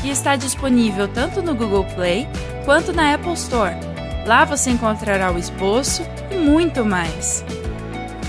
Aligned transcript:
que 0.00 0.08
está 0.08 0.34
disponível 0.34 1.06
tanto 1.06 1.42
no 1.42 1.54
Google 1.54 1.84
Play 1.94 2.26
quanto 2.64 2.92
na 2.92 3.14
Apple 3.14 3.34
Store. 3.34 3.74
Lá 4.26 4.44
você 4.44 4.70
encontrará 4.70 5.30
o 5.30 5.38
esboço 5.38 6.02
e 6.30 6.36
muito 6.36 6.84
mais. 6.84 7.44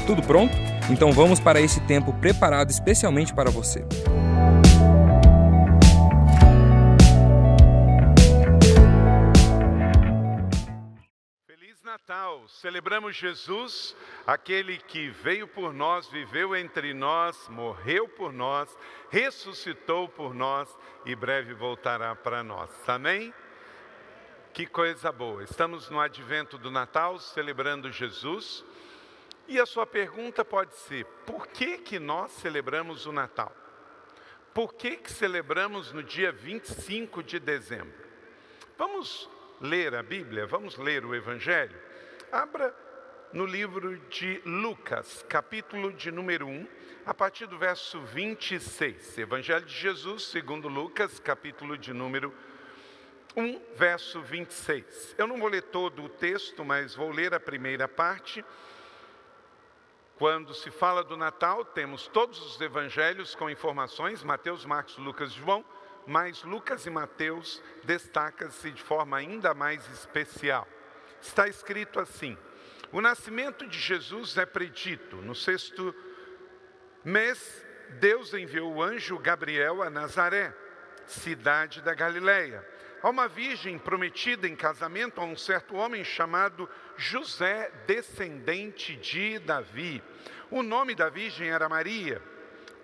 Tudo 0.05 0.21
pronto? 0.21 0.53
Então 0.89 1.11
vamos 1.13 1.39
para 1.39 1.61
esse 1.61 1.79
tempo 1.81 2.13
preparado 2.13 2.69
especialmente 2.69 3.33
para 3.33 3.49
você. 3.49 3.85
Feliz 11.47 11.81
Natal! 11.83 12.41
Celebramos 12.49 13.15
Jesus, 13.15 13.95
aquele 14.27 14.77
que 14.77 15.09
veio 15.09 15.47
por 15.47 15.73
nós, 15.73 16.09
viveu 16.09 16.53
entre 16.53 16.93
nós, 16.93 17.47
morreu 17.47 18.09
por 18.09 18.33
nós, 18.33 18.69
ressuscitou 19.09 20.09
por 20.09 20.33
nós 20.33 20.67
e 21.05 21.15
breve 21.15 21.53
voltará 21.53 22.15
para 22.15 22.43
nós. 22.43 22.69
Amém? 22.87 23.33
Que 24.53 24.65
coisa 24.65 25.11
boa! 25.11 25.43
Estamos 25.43 25.89
no 25.89 25.99
advento 25.99 26.57
do 26.57 26.69
Natal, 26.69 27.17
celebrando 27.19 27.91
Jesus. 27.91 28.63
E 29.47 29.59
a 29.59 29.65
sua 29.65 29.85
pergunta 29.85 30.43
pode 30.43 30.75
ser: 30.75 31.05
por 31.25 31.47
que, 31.47 31.77
que 31.77 31.99
nós 31.99 32.31
celebramos 32.31 33.05
o 33.05 33.11
Natal? 33.11 33.55
Por 34.53 34.73
que, 34.73 34.97
que 34.97 35.11
celebramos 35.11 35.93
no 35.93 36.03
dia 36.03 36.31
25 36.31 37.23
de 37.23 37.39
dezembro? 37.39 38.05
Vamos 38.77 39.29
ler 39.61 39.95
a 39.95 40.03
Bíblia, 40.03 40.45
vamos 40.45 40.77
ler 40.77 41.05
o 41.05 41.15
Evangelho? 41.15 41.79
Abra 42.31 42.75
no 43.33 43.45
livro 43.45 43.97
de 44.09 44.41
Lucas, 44.45 45.25
capítulo 45.29 45.93
de 45.93 46.11
número 46.11 46.47
1, 46.47 46.67
a 47.05 47.13
partir 47.13 47.45
do 47.45 47.57
verso 47.57 48.01
26. 48.01 49.17
Evangelho 49.19 49.65
de 49.65 49.73
Jesus, 49.73 50.23
segundo 50.23 50.67
Lucas, 50.67 51.17
capítulo 51.19 51.77
de 51.77 51.93
número 51.93 52.33
1, 53.35 53.61
verso 53.75 54.21
26. 54.21 55.15
Eu 55.17 55.27
não 55.27 55.39
vou 55.39 55.47
ler 55.47 55.61
todo 55.63 56.03
o 56.03 56.09
texto, 56.09 56.65
mas 56.65 56.93
vou 56.93 57.09
ler 57.09 57.33
a 57.33 57.39
primeira 57.39 57.87
parte. 57.87 58.43
Quando 60.17 60.53
se 60.53 60.69
fala 60.69 61.01
do 61.01 61.15
Natal, 61.15 61.63
temos 61.63 62.07
todos 62.09 62.37
os 62.45 62.59
evangelhos 62.59 63.33
com 63.33 63.49
informações, 63.49 64.23
Mateus, 64.23 64.65
Marcos, 64.65 64.97
Lucas 64.97 65.31
e 65.31 65.35
João, 65.35 65.63
mas 66.05 66.43
Lucas 66.43 66.85
e 66.85 66.89
Mateus 66.89 67.63
destacam-se 67.85 68.71
de 68.71 68.81
forma 68.81 69.15
ainda 69.15 69.53
mais 69.53 69.89
especial. 69.89 70.67
Está 71.21 71.47
escrito 71.47 71.97
assim: 71.99 72.37
O 72.91 73.01
nascimento 73.01 73.67
de 73.67 73.79
Jesus 73.79 74.37
é 74.37 74.45
predito. 74.45 75.17
No 75.17 75.33
sexto 75.33 75.95
mês, 77.03 77.65
Deus 77.99 78.33
enviou 78.33 78.73
o 78.75 78.83
anjo 78.83 79.17
Gabriel 79.17 79.81
a 79.81 79.89
Nazaré, 79.89 80.53
cidade 81.05 81.81
da 81.81 81.93
Galileia 81.93 82.65
a 83.01 83.09
uma 83.09 83.27
virgem 83.27 83.77
prometida 83.79 84.47
em 84.47 84.55
casamento 84.55 85.19
a 85.19 85.23
um 85.23 85.35
certo 85.35 85.75
homem 85.75 86.03
chamado 86.03 86.69
José, 86.95 87.71
descendente 87.87 88.95
de 88.95 89.39
Davi. 89.39 90.03
O 90.51 90.61
nome 90.61 90.93
da 90.93 91.09
virgem 91.09 91.49
era 91.49 91.67
Maria. 91.67 92.21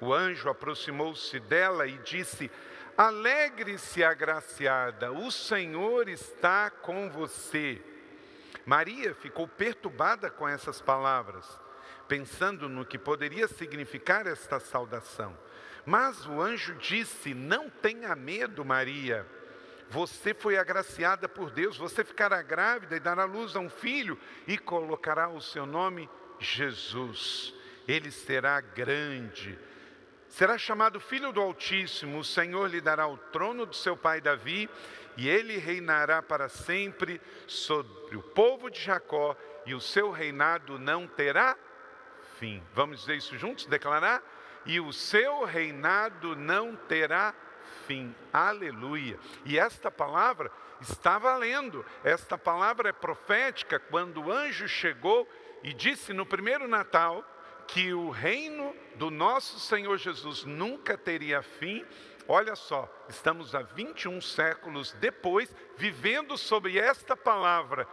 O 0.01 0.13
anjo 0.13 0.49
aproximou-se 0.49 1.39
dela 1.41 1.85
e 1.85 1.97
disse: 1.99 2.49
Alegre-se, 2.97 4.03
agraciada, 4.03 5.11
o 5.11 5.31
Senhor 5.31 6.09
está 6.09 6.69
com 6.69 7.09
você. 7.09 7.79
Maria 8.67 9.15
ficou 9.15 9.47
perturbada 9.47 10.29
com 10.29 10.47
essas 10.47 10.79
palavras, 10.79 11.59
pensando 12.07 12.69
no 12.69 12.85
que 12.85 12.99
poderia 12.99 13.47
significar 13.47 14.27
esta 14.27 14.59
saudação. 14.59 15.35
Mas 15.83 16.27
o 16.27 16.39
anjo 16.39 16.75
disse: 16.75 17.33
Não 17.33 17.67
tenha 17.67 18.15
medo, 18.15 18.63
Maria 18.63 19.25
você 19.89 20.33
foi 20.33 20.57
agraciada 20.57 21.29
por 21.29 21.49
Deus, 21.49 21.77
você 21.77 22.03
ficará 22.03 22.41
grávida 22.41 22.95
e 22.95 22.99
dará 22.99 23.23
luz 23.23 23.55
a 23.55 23.59
um 23.59 23.69
filho 23.69 24.19
e 24.45 24.57
colocará 24.57 25.29
o 25.29 25.41
seu 25.41 25.65
nome 25.65 26.09
Jesus. 26.39 27.53
Ele 27.87 28.11
será 28.11 28.59
grande, 28.59 29.57
será 30.27 30.57
chamado 30.57 30.99
Filho 30.99 31.31
do 31.31 31.39
Altíssimo. 31.39 32.19
O 32.19 32.23
Senhor 32.23 32.69
lhe 32.69 32.81
dará 32.81 33.07
o 33.07 33.17
trono 33.17 33.65
do 33.65 33.75
seu 33.75 33.95
pai 33.95 34.19
Davi 34.19 34.69
e 35.17 35.27
ele 35.27 35.57
reinará 35.57 36.21
para 36.21 36.47
sempre 36.47 37.19
sobre 37.47 38.15
o 38.15 38.21
povo 38.21 38.69
de 38.69 38.79
Jacó 38.79 39.35
e 39.65 39.73
o 39.73 39.81
seu 39.81 40.11
reinado 40.11 40.79
não 40.79 41.07
terá 41.07 41.57
fim. 42.39 42.63
Vamos 42.73 43.01
dizer 43.01 43.15
isso 43.15 43.37
juntos? 43.37 43.65
Declarar? 43.65 44.23
E 44.65 44.79
o 44.79 44.93
seu 44.93 45.43
reinado 45.43 46.35
não 46.35 46.75
terá 46.75 47.33
fim. 47.87 48.15
Aleluia. 48.31 49.19
E 49.43 49.57
esta 49.57 49.89
palavra 49.89 50.51
está 50.79 51.17
valendo. 51.17 51.85
Esta 52.03 52.37
palavra 52.37 52.89
é 52.89 52.93
profética 52.93 53.79
quando 53.79 54.23
o 54.23 54.31
anjo 54.31 54.67
chegou 54.67 55.27
e 55.63 55.73
disse 55.73 56.13
no 56.13 56.25
primeiro 56.25 56.67
Natal 56.67 57.25
que 57.67 57.93
o 57.93 58.09
reino 58.09 58.73
do 58.95 59.09
nosso 59.09 59.59
Senhor 59.59 59.97
Jesus 59.97 60.45
nunca 60.45 60.97
teria 60.97 61.41
fim. 61.41 61.85
Olha 62.29 62.55
só, 62.55 62.91
estamos 63.07 63.55
há 63.55 63.61
21 63.61 64.19
séculos 64.19 64.91
depois, 64.93 65.53
vivendo 65.77 66.37
sobre 66.37 66.77
esta 66.77 67.15
palavra. 67.15 67.87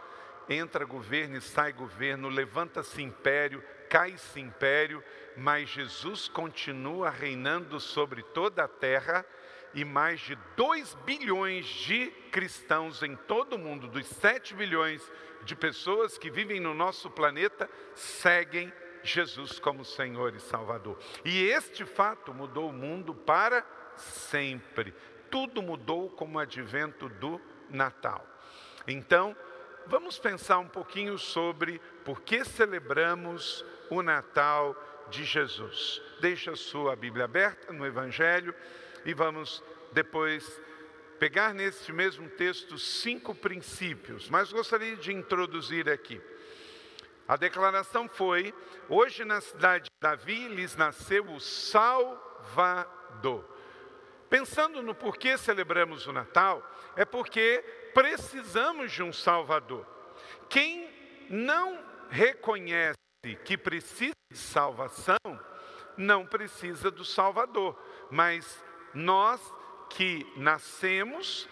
Entra 0.49 0.83
governo 0.83 1.37
e 1.37 1.41
sai 1.41 1.71
governo, 1.71 2.27
levanta-se 2.27 3.01
império, 3.01 3.63
cai-se 3.89 4.39
império, 4.39 5.01
mas 5.37 5.69
Jesus 5.69 6.27
continua 6.27 7.09
reinando 7.09 7.79
sobre 7.79 8.21
toda 8.21 8.65
a 8.65 8.67
terra 8.67 9.25
e 9.73 9.85
mais 9.85 10.19
de 10.19 10.35
2 10.57 10.95
bilhões 11.05 11.65
de 11.65 12.07
cristãos 12.31 13.01
em 13.03 13.15
todo 13.15 13.53
o 13.53 13.59
mundo, 13.59 13.87
dos 13.87 14.05
7 14.05 14.53
bilhões 14.53 15.01
de 15.43 15.55
pessoas 15.55 16.17
que 16.17 16.29
vivem 16.29 16.59
no 16.59 16.73
nosso 16.73 17.09
planeta, 17.09 17.69
seguem 17.93 18.71
Jesus 19.01 19.59
como 19.59 19.85
Senhor 19.85 20.35
e 20.35 20.39
Salvador. 20.39 20.97
E 21.23 21.45
este 21.47 21.85
fato 21.85 22.33
mudou 22.33 22.69
o 22.69 22.73
mundo 22.73 23.13
para 23.13 23.65
sempre. 23.97 24.93
Tudo 25.29 25.61
mudou 25.61 26.09
com 26.09 26.33
o 26.33 26.39
advento 26.39 27.09
do 27.09 27.41
Natal. 27.69 28.25
Então, 28.87 29.35
vamos 29.87 30.19
pensar 30.19 30.59
um 30.59 30.67
pouquinho 30.67 31.17
sobre 31.17 31.79
por 32.03 32.21
que 32.21 32.45
celebramos 32.45 33.65
o 33.89 34.01
Natal 34.01 34.75
de 35.09 35.23
Jesus. 35.23 36.01
Deixa 36.19 36.51
a 36.51 36.55
sua 36.55 36.95
Bíblia 36.95 37.25
aberta 37.25 37.73
no 37.73 37.85
Evangelho 37.85 38.53
e 39.03 39.13
vamos 39.13 39.63
depois 39.91 40.61
pegar 41.19 41.53
neste 41.53 41.93
mesmo 41.93 42.29
texto 42.29 42.77
cinco 42.77 43.33
princípios, 43.33 44.29
mas 44.29 44.51
gostaria 44.51 44.95
de 44.95 45.13
introduzir 45.13 45.89
aqui. 45.89 46.21
A 47.27 47.35
declaração 47.35 48.07
foi: 48.07 48.53
hoje 48.87 49.25
na 49.25 49.41
cidade 49.41 49.85
de 49.85 49.89
Davi 49.99 50.47
lhes 50.47 50.75
nasceu 50.75 51.25
o 51.31 51.39
Salvador. 51.39 53.54
Pensando 54.29 54.81
no 54.81 54.95
porquê 54.95 55.37
celebramos 55.37 56.07
o 56.07 56.13
Natal, 56.13 56.63
é 56.95 57.05
porque 57.05 57.63
precisamos 57.93 58.91
de 58.91 59.03
um 59.03 59.13
Salvador. 59.13 59.85
Quem 60.49 60.89
não 61.29 61.79
reconhece 62.09 62.95
que 63.43 63.57
precisa 63.57 64.13
de 64.31 64.37
salvação, 64.37 65.17
não 65.97 66.25
precisa 66.25 66.91
do 66.91 67.05
Salvador, 67.05 67.79
mas 68.09 68.63
nós 68.93 69.41
que 69.89 70.25
nascemos, 70.35 71.47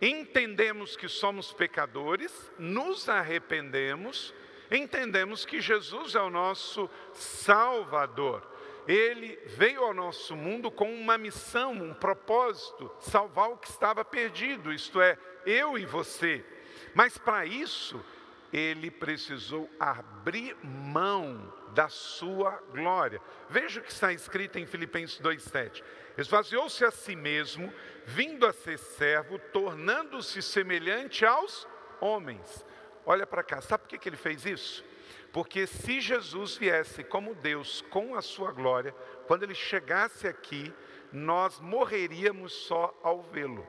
entendemos 0.00 0.96
que 0.96 1.08
somos 1.08 1.52
pecadores, 1.52 2.52
nos 2.58 3.08
arrependemos, 3.08 4.34
entendemos 4.70 5.44
que 5.44 5.60
Jesus 5.60 6.14
é 6.14 6.20
o 6.20 6.30
nosso 6.30 6.88
Salvador. 7.12 8.53
Ele 8.86 9.38
veio 9.46 9.82
ao 9.82 9.94
nosso 9.94 10.36
mundo 10.36 10.70
com 10.70 10.92
uma 10.92 11.16
missão, 11.16 11.72
um 11.72 11.94
propósito, 11.94 12.90
salvar 13.00 13.50
o 13.50 13.56
que 13.56 13.68
estava 13.68 14.04
perdido, 14.04 14.72
isto 14.72 15.00
é, 15.00 15.18
eu 15.46 15.78
e 15.78 15.86
você. 15.86 16.44
Mas 16.94 17.16
para 17.16 17.46
isso, 17.46 18.04
ele 18.52 18.90
precisou 18.90 19.68
abrir 19.80 20.56
mão 20.62 21.52
da 21.74 21.88
sua 21.88 22.52
glória. 22.72 23.20
Veja 23.50 23.80
o 23.80 23.82
que 23.82 23.90
está 23.90 24.12
escrito 24.12 24.58
em 24.58 24.66
Filipenses 24.66 25.20
2,7. 25.20 25.82
Esvaziou-se 26.16 26.84
a 26.84 26.90
si 26.90 27.16
mesmo, 27.16 27.72
vindo 28.06 28.46
a 28.46 28.52
ser 28.52 28.78
servo, 28.78 29.38
tornando-se 29.52 30.40
semelhante 30.40 31.26
aos 31.26 31.66
homens. 32.00 32.64
Olha 33.04 33.26
para 33.26 33.42
cá, 33.42 33.60
sabe 33.60 33.84
por 33.84 33.98
que, 33.98 34.08
ele 34.08 34.16
fez 34.16 34.46
isso? 34.46 34.84
Porque 35.32 35.66
se 35.66 36.00
Jesus 36.00 36.56
viesse 36.56 37.02
como 37.02 37.34
Deus 37.34 37.82
com 37.90 38.14
a 38.14 38.22
sua 38.22 38.52
glória, 38.52 38.94
quando 39.26 39.42
ele 39.42 39.54
chegasse 39.54 40.26
aqui, 40.26 40.72
nós 41.12 41.60
morreríamos 41.60 42.52
só 42.52 42.96
ao 43.02 43.22
vê-lo. 43.22 43.66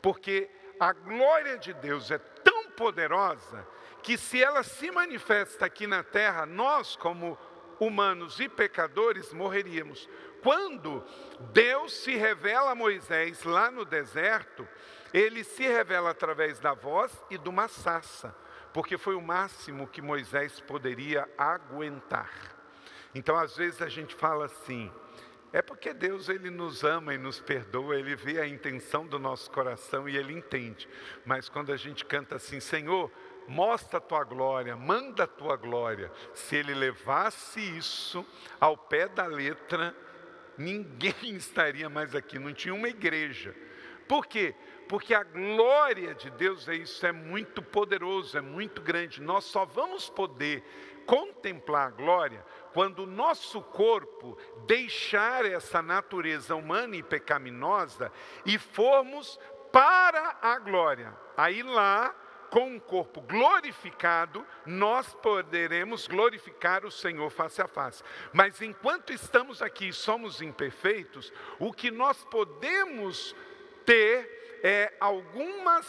Porque 0.00 0.50
a 0.78 0.92
glória 0.92 1.58
de 1.58 1.72
Deus 1.74 2.10
é 2.10 2.18
tão 2.18 2.70
poderosa 2.70 3.66
que 4.02 4.18
se 4.18 4.42
ela 4.42 4.62
se 4.62 4.90
manifesta 4.90 5.66
aqui 5.66 5.86
na 5.86 6.02
terra, 6.02 6.44
nós, 6.44 6.96
como 6.96 7.38
humanos 7.78 8.40
e 8.40 8.48
pecadores, 8.48 9.32
morreríamos. 9.32 10.08
Quando 10.42 11.04
Deus 11.52 11.92
se 11.92 12.16
revela 12.16 12.72
a 12.72 12.74
Moisés 12.74 13.44
lá 13.44 13.70
no 13.70 13.84
deserto, 13.84 14.66
ele 15.12 15.44
se 15.44 15.62
revela 15.62 16.10
através 16.10 16.58
da 16.58 16.74
voz 16.74 17.12
e 17.30 17.38
de 17.38 17.48
uma 17.48 17.68
sassa, 17.68 18.34
porque 18.72 18.96
foi 18.96 19.14
o 19.14 19.22
máximo 19.22 19.86
que 19.86 20.00
Moisés 20.00 20.60
poderia 20.60 21.28
aguentar. 21.36 22.30
Então, 23.14 23.36
às 23.36 23.56
vezes 23.56 23.82
a 23.82 23.88
gente 23.88 24.14
fala 24.14 24.46
assim: 24.46 24.90
é 25.52 25.60
porque 25.60 25.92
Deus 25.92 26.30
ele 26.30 26.48
nos 26.50 26.82
ama 26.82 27.12
e 27.12 27.18
nos 27.18 27.38
perdoa, 27.38 27.96
ele 27.96 28.16
vê 28.16 28.40
a 28.40 28.48
intenção 28.48 29.06
do 29.06 29.18
nosso 29.18 29.50
coração 29.50 30.08
e 30.08 30.16
ele 30.16 30.32
entende. 30.32 30.88
Mas 31.26 31.48
quando 31.48 31.72
a 31.72 31.76
gente 31.76 32.06
canta 32.06 32.36
assim, 32.36 32.58
Senhor, 32.58 33.12
mostra 33.46 33.98
a 33.98 34.00
tua 34.00 34.24
glória, 34.24 34.74
manda 34.74 35.24
a 35.24 35.26
tua 35.26 35.56
glória. 35.56 36.10
Se 36.32 36.56
ele 36.56 36.74
levasse 36.74 37.60
isso 37.60 38.24
ao 38.58 38.78
pé 38.78 39.08
da 39.08 39.26
letra, 39.26 39.94
ninguém 40.56 41.36
estaria 41.36 41.90
mais 41.90 42.14
aqui, 42.14 42.38
não 42.38 42.54
tinha 42.54 42.74
uma 42.74 42.88
igreja. 42.88 43.54
Por 44.08 44.26
quê? 44.26 44.54
Porque 44.88 45.14
a 45.14 45.22
glória 45.22 46.14
de 46.14 46.30
Deus 46.30 46.68
é 46.68 46.74
isso, 46.74 47.06
é 47.06 47.12
muito 47.12 47.62
poderoso, 47.62 48.36
é 48.36 48.40
muito 48.40 48.82
grande. 48.82 49.22
Nós 49.22 49.44
só 49.44 49.64
vamos 49.64 50.10
poder 50.10 50.62
contemplar 51.06 51.88
a 51.88 51.90
glória 51.90 52.44
quando 52.72 53.00
o 53.00 53.06
nosso 53.06 53.60
corpo 53.60 54.36
deixar 54.66 55.44
essa 55.44 55.82
natureza 55.82 56.54
humana 56.54 56.96
e 56.96 57.02
pecaminosa 57.02 58.12
e 58.44 58.58
formos 58.58 59.38
para 59.72 60.38
a 60.42 60.58
glória. 60.58 61.16
Aí 61.36 61.62
lá, 61.62 62.14
com 62.50 62.74
um 62.74 62.78
corpo 62.78 63.22
glorificado, 63.22 64.46
nós 64.66 65.14
poderemos 65.14 66.06
glorificar 66.06 66.84
o 66.84 66.90
Senhor 66.90 67.30
face 67.30 67.62
a 67.62 67.66
face. 67.66 68.02
Mas 68.32 68.60
enquanto 68.60 69.12
estamos 69.12 69.62
aqui 69.62 69.88
e 69.88 69.92
somos 69.92 70.42
imperfeitos, 70.42 71.32
o 71.58 71.72
que 71.72 71.90
nós 71.90 72.22
podemos 72.24 73.34
ter 73.84 74.60
é 74.62 74.92
algumas 75.00 75.86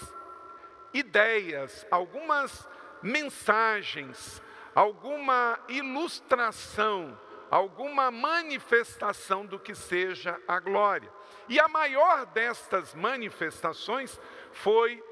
ideias, 0.94 1.86
algumas 1.90 2.68
mensagens, 3.02 4.42
alguma 4.74 5.60
ilustração, 5.68 7.20
alguma 7.50 8.10
manifestação 8.10 9.46
do 9.46 9.60
que 9.60 9.76
seja 9.76 10.40
a 10.48 10.60
glória. 10.60 11.12
E 11.48 11.60
a 11.60 11.68
maior 11.68 12.26
destas 12.28 12.94
manifestações 12.94 14.20
foi 14.52 15.04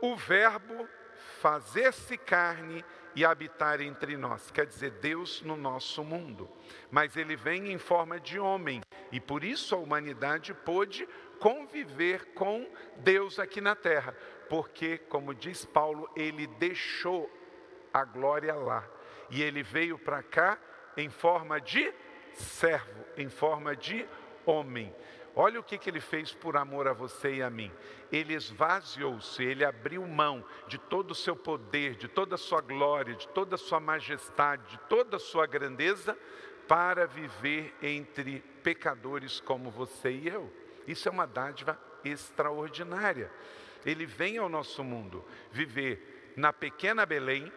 o 0.00 0.16
Verbo 0.16 0.88
fazer-se 1.40 2.16
carne 2.16 2.84
e 3.14 3.24
habitar 3.24 3.80
entre 3.80 4.16
nós, 4.16 4.50
quer 4.50 4.66
dizer, 4.66 4.92
Deus 4.92 5.42
no 5.42 5.56
nosso 5.56 6.04
mundo. 6.04 6.48
Mas 6.90 7.16
ele 7.16 7.34
vem 7.34 7.72
em 7.72 7.78
forma 7.78 8.20
de 8.20 8.38
homem, 8.38 8.80
e 9.10 9.18
por 9.18 9.42
isso 9.42 9.74
a 9.74 9.78
humanidade 9.78 10.54
pôde 10.54 11.08
conviver 11.40 12.26
com 12.34 12.70
Deus 12.98 13.38
aqui 13.38 13.60
na 13.60 13.74
terra, 13.74 14.14
porque, 14.48 14.98
como 14.98 15.34
diz 15.34 15.64
Paulo, 15.64 16.08
ele 16.14 16.46
deixou 16.46 17.28
a 17.92 18.04
glória 18.04 18.54
lá. 18.54 18.88
E 19.30 19.42
ele 19.42 19.62
veio 19.62 19.98
para 19.98 20.22
cá 20.22 20.58
em 20.96 21.08
forma 21.08 21.60
de 21.60 21.92
servo, 22.34 23.04
em 23.16 23.28
forma 23.28 23.74
de 23.74 24.06
homem. 24.44 24.94
Olha 25.34 25.60
o 25.60 25.62
que, 25.62 25.78
que 25.78 25.88
ele 25.88 26.00
fez 26.00 26.32
por 26.34 26.56
amor 26.56 26.88
a 26.88 26.92
você 26.92 27.36
e 27.36 27.42
a 27.42 27.48
mim. 27.48 27.70
Ele 28.10 28.34
esvaziou-se, 28.34 29.42
ele 29.42 29.64
abriu 29.64 30.06
mão 30.06 30.44
de 30.66 30.76
todo 30.76 31.12
o 31.12 31.14
seu 31.14 31.36
poder, 31.36 31.94
de 31.94 32.08
toda 32.08 32.34
a 32.34 32.38
sua 32.38 32.60
glória, 32.60 33.14
de 33.14 33.28
toda 33.28 33.54
a 33.54 33.58
sua 33.58 33.78
majestade, 33.78 34.72
de 34.72 34.78
toda 34.88 35.16
a 35.16 35.20
sua 35.20 35.46
grandeza, 35.46 36.18
para 36.66 37.06
viver 37.06 37.74
entre 37.80 38.40
pecadores 38.62 39.40
como 39.40 39.70
você 39.70 40.10
e 40.10 40.28
eu. 40.28 40.59
Isso 40.90 41.08
é 41.08 41.12
uma 41.12 41.26
dádiva 41.26 41.78
extraordinária. 42.04 43.30
Ele 43.86 44.04
vem 44.04 44.38
ao 44.38 44.48
nosso 44.48 44.82
mundo 44.82 45.24
viver 45.52 46.32
na 46.36 46.52
pequena 46.52 47.06
Belém, 47.06 47.52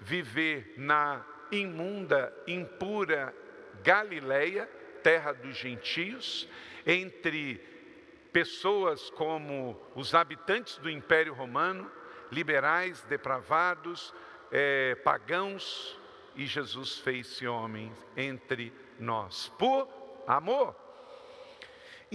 viver 0.00 0.74
na 0.76 1.24
imunda, 1.50 2.32
impura 2.46 3.34
Galileia, 3.82 4.66
terra 5.02 5.32
dos 5.32 5.56
gentios, 5.56 6.48
entre 6.86 7.56
pessoas 8.32 9.10
como 9.10 9.80
os 9.94 10.14
habitantes 10.14 10.78
do 10.78 10.88
Império 10.88 11.34
Romano, 11.34 11.90
liberais, 12.30 13.02
depravados, 13.02 14.14
é, 14.50 14.94
pagãos, 14.96 15.98
e 16.36 16.46
Jesus 16.46 16.98
fez-se 16.98 17.46
homem 17.46 17.92
entre 18.16 18.72
nós, 18.98 19.52
por 19.58 19.88
amor. 20.26 20.83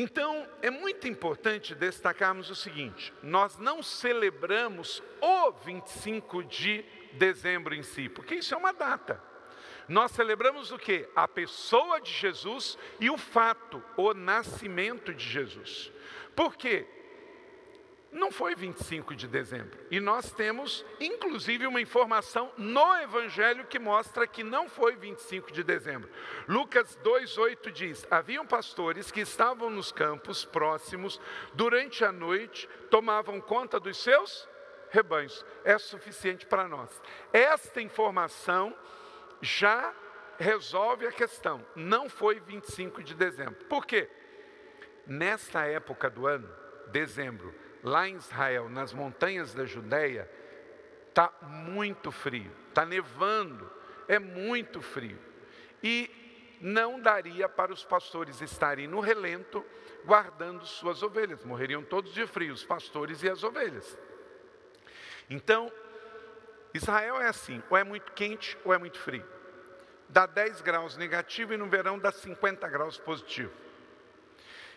Então, 0.01 0.47
é 0.61 0.69
muito 0.69 1.09
importante 1.09 1.75
destacarmos 1.75 2.49
o 2.49 2.55
seguinte: 2.55 3.13
nós 3.21 3.57
não 3.57 3.83
celebramos 3.83 5.03
o 5.19 5.51
25 5.51 6.41
de 6.45 6.85
dezembro 7.11 7.75
em 7.75 7.83
si, 7.83 8.07
porque 8.07 8.35
isso 8.35 8.53
é 8.53 8.57
uma 8.57 8.71
data. 8.71 9.21
Nós 9.89 10.11
celebramos 10.11 10.71
o 10.71 10.77
que? 10.77 11.05
A 11.13 11.27
pessoa 11.27 11.99
de 11.99 12.13
Jesus 12.13 12.77
e 12.97 13.09
o 13.09 13.17
fato, 13.17 13.83
o 13.97 14.13
nascimento 14.13 15.13
de 15.13 15.29
Jesus. 15.29 15.91
Por 16.33 16.55
quê? 16.55 16.87
Não 18.11 18.31
foi 18.31 18.55
25 18.55 19.15
de 19.15 19.27
dezembro. 19.27 19.79
E 19.91 19.99
nós 19.99 20.31
temos, 20.31 20.83
inclusive, 20.99 21.67
uma 21.67 21.79
informação 21.79 22.51
no 22.57 22.95
Evangelho 22.95 23.67
que 23.67 23.77
mostra 23.77 24.25
que 24.25 24.43
não 24.43 24.67
foi 24.67 24.95
25 24.95 25.51
de 25.51 25.63
dezembro. 25.63 26.09
Lucas 26.47 26.97
2,8 27.03 27.71
diz: 27.71 28.07
Haviam 28.09 28.47
pastores 28.47 29.11
que 29.11 29.21
estavam 29.21 29.69
nos 29.69 29.91
campos 29.91 30.43
próximos, 30.43 31.21
durante 31.53 32.03
a 32.03 32.11
noite, 32.11 32.67
tomavam 32.89 33.39
conta 33.39 33.79
dos 33.79 33.97
seus 33.97 34.49
rebanhos. 34.89 35.45
É 35.63 35.77
suficiente 35.77 36.47
para 36.47 36.67
nós. 36.67 36.89
Esta 37.31 37.79
informação 37.79 38.75
já 39.39 39.93
resolve 40.39 41.05
a 41.05 41.11
questão. 41.11 41.63
Não 41.75 42.09
foi 42.09 42.39
25 42.39 43.03
de 43.03 43.13
dezembro. 43.13 43.65
Por 43.65 43.85
quê? 43.85 44.09
Nesta 45.05 45.65
época 45.65 46.09
do 46.09 46.25
ano, 46.25 46.49
dezembro, 46.87 47.53
lá 47.83 48.07
em 48.07 48.15
Israel, 48.15 48.69
nas 48.69 48.93
montanhas 48.93 49.53
da 49.53 49.65
Judéia, 49.65 50.29
está 51.07 51.31
muito 51.41 52.11
frio, 52.11 52.51
está 52.69 52.85
nevando, 52.85 53.71
é 54.07 54.19
muito 54.19 54.81
frio. 54.81 55.19
E 55.83 56.57
não 56.61 56.99
daria 56.99 57.47
para 57.47 57.71
os 57.71 57.83
pastores 57.83 58.41
estarem 58.41 58.87
no 58.87 58.99
relento 58.99 59.65
guardando 60.05 60.65
suas 60.65 61.03
ovelhas, 61.03 61.43
morreriam 61.43 61.83
todos 61.83 62.13
de 62.13 62.25
frio, 62.25 62.53
os 62.53 62.63
pastores 62.63 63.21
e 63.23 63.29
as 63.29 63.43
ovelhas. 63.43 63.97
Então, 65.29 65.71
Israel 66.73 67.21
é 67.21 67.27
assim, 67.27 67.61
ou 67.69 67.77
é 67.77 67.83
muito 67.83 68.11
quente 68.13 68.57
ou 68.63 68.73
é 68.73 68.77
muito 68.77 68.99
frio. 68.99 69.25
Dá 70.07 70.25
10 70.25 70.61
graus 70.61 70.97
negativo 70.97 71.53
e 71.53 71.57
no 71.57 71.67
verão 71.67 71.99
dá 71.99 72.11
50 72.11 72.67
graus 72.67 72.97
positivo. 72.97 73.53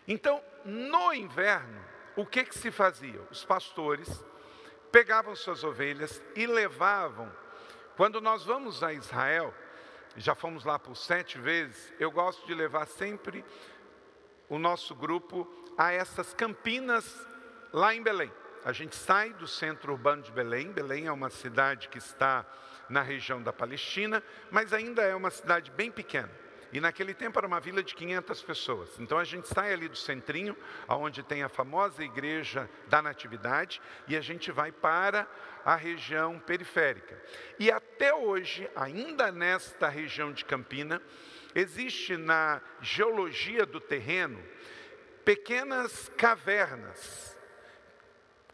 Então, 0.06 0.42
no 0.64 1.12
inverno, 1.14 1.82
o 2.16 2.26
que, 2.26 2.44
que 2.44 2.58
se 2.58 2.70
fazia? 2.70 3.20
Os 3.30 3.44
pastores 3.44 4.24
pegavam 4.90 5.34
suas 5.34 5.64
ovelhas 5.64 6.22
e 6.36 6.46
levavam. 6.46 7.32
Quando 7.96 8.20
nós 8.20 8.44
vamos 8.44 8.82
a 8.82 8.92
Israel, 8.92 9.54
já 10.16 10.34
fomos 10.34 10.64
lá 10.64 10.78
por 10.78 10.96
sete 10.96 11.38
vezes, 11.38 11.92
eu 11.98 12.10
gosto 12.10 12.46
de 12.46 12.54
levar 12.54 12.86
sempre 12.86 13.44
o 14.48 14.58
nosso 14.58 14.94
grupo 14.94 15.50
a 15.78 15.92
essas 15.92 16.34
campinas 16.34 17.26
lá 17.72 17.94
em 17.94 18.02
Belém. 18.02 18.30
A 18.64 18.72
gente 18.72 18.94
sai 18.94 19.32
do 19.32 19.48
centro 19.48 19.92
urbano 19.92 20.22
de 20.22 20.30
Belém. 20.30 20.70
Belém 20.70 21.06
é 21.06 21.12
uma 21.12 21.30
cidade 21.30 21.88
que 21.88 21.98
está 21.98 22.46
na 22.88 23.02
região 23.02 23.42
da 23.42 23.52
Palestina, 23.52 24.22
mas 24.50 24.72
ainda 24.72 25.02
é 25.02 25.14
uma 25.16 25.30
cidade 25.30 25.70
bem 25.70 25.90
pequena. 25.90 26.30
E 26.72 26.80
naquele 26.80 27.12
tempo 27.12 27.38
era 27.38 27.46
uma 27.46 27.60
vila 27.60 27.82
de 27.82 27.94
500 27.94 28.42
pessoas. 28.42 28.98
Então 28.98 29.18
a 29.18 29.24
gente 29.24 29.46
sai 29.46 29.72
ali 29.72 29.88
do 29.88 29.96
centrinho, 29.96 30.56
onde 30.88 31.22
tem 31.22 31.42
a 31.42 31.48
famosa 31.48 32.02
igreja 32.02 32.68
da 32.88 33.02
Natividade, 33.02 33.80
e 34.08 34.16
a 34.16 34.20
gente 34.20 34.50
vai 34.50 34.72
para 34.72 35.28
a 35.64 35.76
região 35.76 36.38
periférica. 36.38 37.20
E 37.58 37.70
até 37.70 38.14
hoje, 38.14 38.68
ainda 38.74 39.30
nesta 39.30 39.88
região 39.88 40.32
de 40.32 40.44
Campina, 40.44 41.02
existe 41.54 42.16
na 42.16 42.60
geologia 42.80 43.66
do 43.66 43.78
terreno 43.78 44.42
pequenas 45.24 46.10
cavernas 46.16 47.36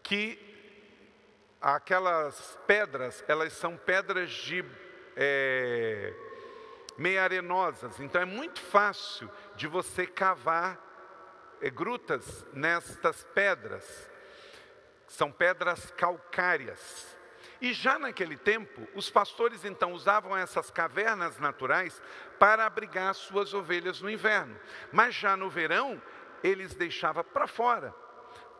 que 0.02 0.38
aquelas 1.60 2.58
pedras, 2.66 3.24
elas 3.28 3.52
são 3.52 3.76
pedras 3.76 4.30
de 4.30 4.64
é, 5.16 6.14
meio 6.98 7.22
arenosas, 7.22 8.00
então 8.00 8.20
é 8.20 8.24
muito 8.24 8.60
fácil 8.60 9.30
de 9.54 9.66
você 9.66 10.06
cavar 10.06 10.78
é, 11.60 11.70
grutas 11.70 12.44
nestas 12.52 13.24
pedras. 13.34 14.10
São 15.06 15.32
pedras 15.32 15.90
calcárias. 15.92 17.16
E 17.60 17.72
já 17.72 17.98
naquele 17.98 18.36
tempo, 18.36 18.86
os 18.94 19.10
pastores 19.10 19.64
então 19.64 19.92
usavam 19.92 20.36
essas 20.36 20.70
cavernas 20.70 21.38
naturais 21.38 22.00
para 22.38 22.66
abrigar 22.66 23.14
suas 23.14 23.54
ovelhas 23.54 24.00
no 24.00 24.10
inverno. 24.10 24.58
Mas 24.92 25.14
já 25.14 25.36
no 25.36 25.48
verão, 25.48 26.00
eles 26.42 26.74
deixavam 26.74 27.24
para 27.24 27.46
fora, 27.46 27.94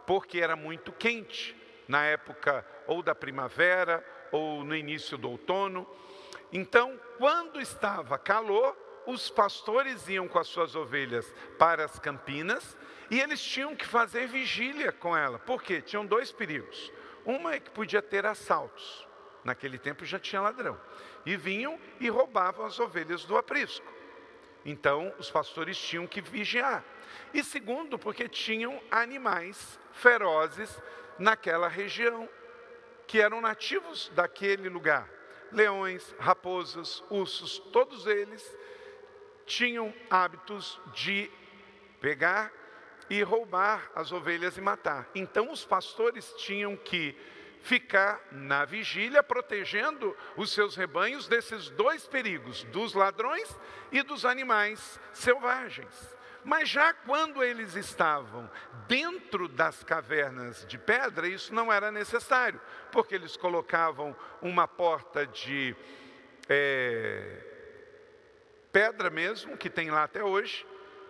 porque 0.06 0.40
era 0.40 0.56
muito 0.56 0.90
quente, 0.90 1.56
na 1.88 2.04
época 2.04 2.66
ou 2.86 3.02
da 3.02 3.14
primavera 3.14 4.04
ou 4.30 4.62
no 4.62 4.76
início 4.76 5.16
do 5.16 5.30
outono. 5.30 5.88
Então, 6.52 6.98
quando 7.18 7.60
estava 7.60 8.18
calor, 8.18 8.76
os 9.06 9.30
pastores 9.30 10.08
iam 10.08 10.28
com 10.28 10.38
as 10.38 10.46
suas 10.46 10.74
ovelhas 10.74 11.32
para 11.58 11.84
as 11.84 11.98
campinas 11.98 12.76
e 13.10 13.20
eles 13.20 13.42
tinham 13.42 13.74
que 13.74 13.86
fazer 13.86 14.26
vigília 14.26 14.92
com 14.92 15.16
ela. 15.16 15.38
Por 15.38 15.62
quê? 15.62 15.80
Tinham 15.80 16.04
dois 16.04 16.30
perigos. 16.30 16.92
Uma 17.24 17.54
é 17.54 17.60
que 17.60 17.70
podia 17.70 18.02
ter 18.02 18.26
assaltos. 18.26 19.06
Naquele 19.44 19.78
tempo 19.78 20.04
já 20.04 20.18
tinha 20.18 20.42
ladrão. 20.42 20.78
E 21.24 21.36
vinham 21.36 21.78
e 22.00 22.08
roubavam 22.08 22.66
as 22.66 22.78
ovelhas 22.78 23.24
do 23.24 23.36
aprisco. 23.36 23.86
Então, 24.64 25.14
os 25.18 25.30
pastores 25.30 25.78
tinham 25.78 26.06
que 26.06 26.20
vigiar. 26.20 26.84
E 27.32 27.42
segundo, 27.42 27.98
porque 27.98 28.28
tinham 28.28 28.78
animais 28.90 29.78
ferozes 29.92 30.80
naquela 31.18 31.68
região, 31.68 32.28
que 33.06 33.20
eram 33.20 33.40
nativos 33.40 34.10
daquele 34.14 34.68
lugar. 34.68 35.17
Leões, 35.52 36.14
raposas, 36.18 37.02
ursos, 37.10 37.58
todos 37.72 38.06
eles 38.06 38.56
tinham 39.46 39.94
hábitos 40.10 40.80
de 40.92 41.30
pegar 42.00 42.52
e 43.08 43.22
roubar 43.22 43.90
as 43.94 44.12
ovelhas 44.12 44.56
e 44.56 44.60
matar. 44.60 45.08
Então 45.14 45.50
os 45.50 45.64
pastores 45.64 46.32
tinham 46.34 46.76
que 46.76 47.16
ficar 47.62 48.20
na 48.30 48.64
vigília, 48.64 49.22
protegendo 49.22 50.16
os 50.36 50.52
seus 50.52 50.76
rebanhos 50.76 51.26
desses 51.26 51.70
dois 51.70 52.06
perigos, 52.06 52.64
dos 52.64 52.94
ladrões 52.94 53.48
e 53.90 54.02
dos 54.02 54.24
animais 54.24 55.00
selvagens. 55.12 56.17
Mas 56.44 56.68
já 56.68 56.92
quando 56.92 57.42
eles 57.42 57.74
estavam 57.74 58.50
dentro 58.86 59.48
das 59.48 59.82
cavernas 59.82 60.64
de 60.66 60.78
pedra, 60.78 61.28
isso 61.28 61.54
não 61.54 61.72
era 61.72 61.90
necessário, 61.90 62.60
porque 62.90 63.14
eles 63.14 63.36
colocavam 63.36 64.16
uma 64.40 64.66
porta 64.66 65.26
de 65.26 65.76
é, 66.48 67.44
pedra 68.72 69.10
mesmo, 69.10 69.56
que 69.56 69.68
tem 69.68 69.90
lá 69.90 70.04
até 70.04 70.22
hoje, 70.22 70.66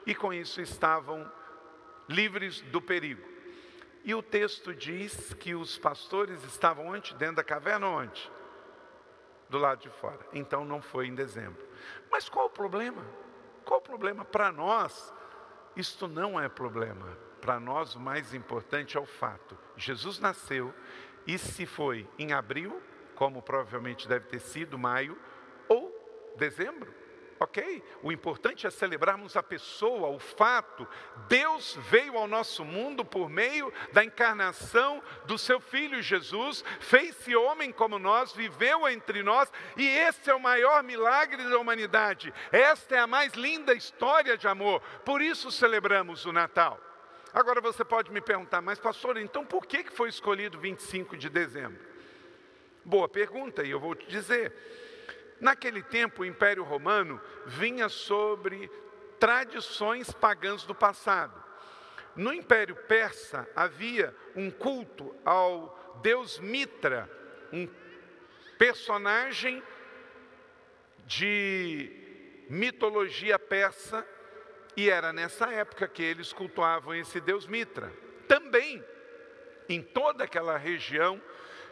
e 0.06 0.14
com 0.14 0.32
isso 0.32 0.60
estavam 0.60 1.30
livres 2.08 2.60
do 2.62 2.80
perigo. 2.80 3.22
E 4.04 4.14
o 4.14 4.22
texto 4.22 4.74
diz 4.74 5.34
que 5.34 5.54
os 5.54 5.76
pastores 5.76 6.42
estavam 6.44 6.86
onde? 6.88 7.14
Dentro 7.14 7.36
da 7.36 7.44
caverna 7.44 7.88
onde? 7.88 8.30
Do 9.50 9.58
lado 9.58 9.80
de 9.80 9.90
fora. 9.90 10.20
Então 10.32 10.64
não 10.64 10.80
foi 10.80 11.06
em 11.06 11.14
dezembro. 11.14 11.66
Mas 12.10 12.28
qual 12.28 12.46
o 12.46 12.50
problema? 12.50 13.04
Qual 13.64 13.80
o 13.80 13.82
problema? 13.82 14.24
Para 14.24 14.50
nós, 14.50 15.12
isto 15.78 16.08
não 16.08 16.38
é 16.38 16.48
problema. 16.48 17.06
Para 17.40 17.60
nós, 17.60 17.94
o 17.94 18.00
mais 18.00 18.34
importante 18.34 18.96
é 18.96 19.00
o 19.00 19.06
fato: 19.06 19.56
Jesus 19.76 20.18
nasceu 20.18 20.74
e 21.26 21.38
se 21.38 21.64
foi 21.64 22.08
em 22.18 22.32
abril, 22.32 22.82
como 23.14 23.40
provavelmente 23.40 24.08
deve 24.08 24.26
ter 24.26 24.40
sido 24.40 24.78
maio, 24.78 25.16
ou 25.68 26.34
dezembro, 26.36 26.92
ok? 27.40 27.82
O 28.02 28.10
importante 28.10 28.66
é 28.66 28.70
celebrarmos 28.70 29.36
a 29.36 29.42
pessoa, 29.42 30.08
o 30.08 30.18
fato. 30.18 30.86
Deus 31.28 31.78
veio 31.88 32.16
ao 32.16 32.26
nosso 32.26 32.64
mundo 32.64 33.04
por 33.04 33.28
meio 33.28 33.72
da 33.92 34.04
encarnação 34.04 35.02
do 35.26 35.38
seu 35.38 35.60
Filho 35.60 36.02
Jesus, 36.02 36.64
fez-se 36.80 37.34
homem 37.36 37.72
como 37.72 37.98
nós, 37.98 38.32
viveu 38.32 38.88
entre 38.88 39.22
nós, 39.22 39.50
e 39.76 39.86
esse 39.86 40.30
é 40.30 40.34
o 40.34 40.40
maior 40.40 40.82
milagre 40.82 41.42
da 41.44 41.58
humanidade. 41.58 42.32
Esta 42.50 42.96
é 42.96 42.98
a 42.98 43.06
mais 43.06 43.34
linda 43.34 43.74
história 43.74 44.36
de 44.36 44.48
amor, 44.48 44.80
por 45.04 45.20
isso 45.20 45.50
celebramos 45.50 46.24
o 46.24 46.32
Natal. 46.32 46.80
Agora 47.32 47.60
você 47.60 47.84
pode 47.84 48.10
me 48.10 48.20
perguntar, 48.20 48.60
mas 48.62 48.78
pastor, 48.78 49.16
então 49.18 49.44
por 49.44 49.66
que 49.66 49.84
foi 49.90 50.08
escolhido 50.08 50.58
25 50.58 51.16
de 51.16 51.28
dezembro? 51.28 51.86
Boa 52.84 53.08
pergunta, 53.08 53.62
e 53.62 53.70
eu 53.70 53.78
vou 53.78 53.94
te 53.94 54.06
dizer. 54.06 54.52
Naquele 55.40 55.82
tempo, 55.82 56.22
o 56.22 56.24
Império 56.24 56.64
Romano 56.64 57.20
vinha 57.46 57.88
sobre 57.88 58.70
tradições 59.18 60.10
pagãs 60.12 60.64
do 60.64 60.74
passado. 60.74 61.44
No 62.16 62.32
Império 62.32 62.74
Persa 62.74 63.48
havia 63.54 64.14
um 64.34 64.50
culto 64.50 65.14
ao 65.24 65.98
deus 66.02 66.38
Mitra, 66.38 67.08
um 67.52 67.68
personagem 68.58 69.62
de 71.06 71.92
mitologia 72.50 73.38
persa, 73.38 74.06
e 74.76 74.90
era 74.90 75.12
nessa 75.12 75.52
época 75.52 75.88
que 75.88 76.02
eles 76.02 76.32
cultuavam 76.32 76.94
esse 76.94 77.20
deus 77.20 77.46
Mitra. 77.46 77.92
Também, 78.26 78.84
em 79.68 79.82
toda 79.82 80.24
aquela 80.24 80.56
região, 80.56 81.20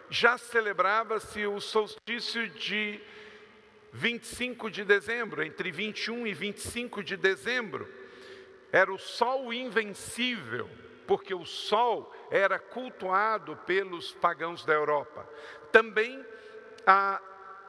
já 0.08 0.38
celebrava-se 0.38 1.46
o 1.46 1.60
solstício 1.60 2.48
de 2.48 3.00
25 3.96 4.70
de 4.70 4.84
dezembro, 4.84 5.42
entre 5.42 5.72
21 5.72 6.26
e 6.26 6.34
25 6.34 7.02
de 7.02 7.16
dezembro, 7.16 7.88
era 8.70 8.92
o 8.92 8.98
sol 8.98 9.52
invencível, 9.54 10.68
porque 11.06 11.34
o 11.34 11.46
sol 11.46 12.12
era 12.30 12.58
cultuado 12.58 13.56
pelos 13.64 14.12
pagãos 14.12 14.66
da 14.66 14.74
Europa. 14.74 15.26
Também 15.72 16.22
a 16.86 17.22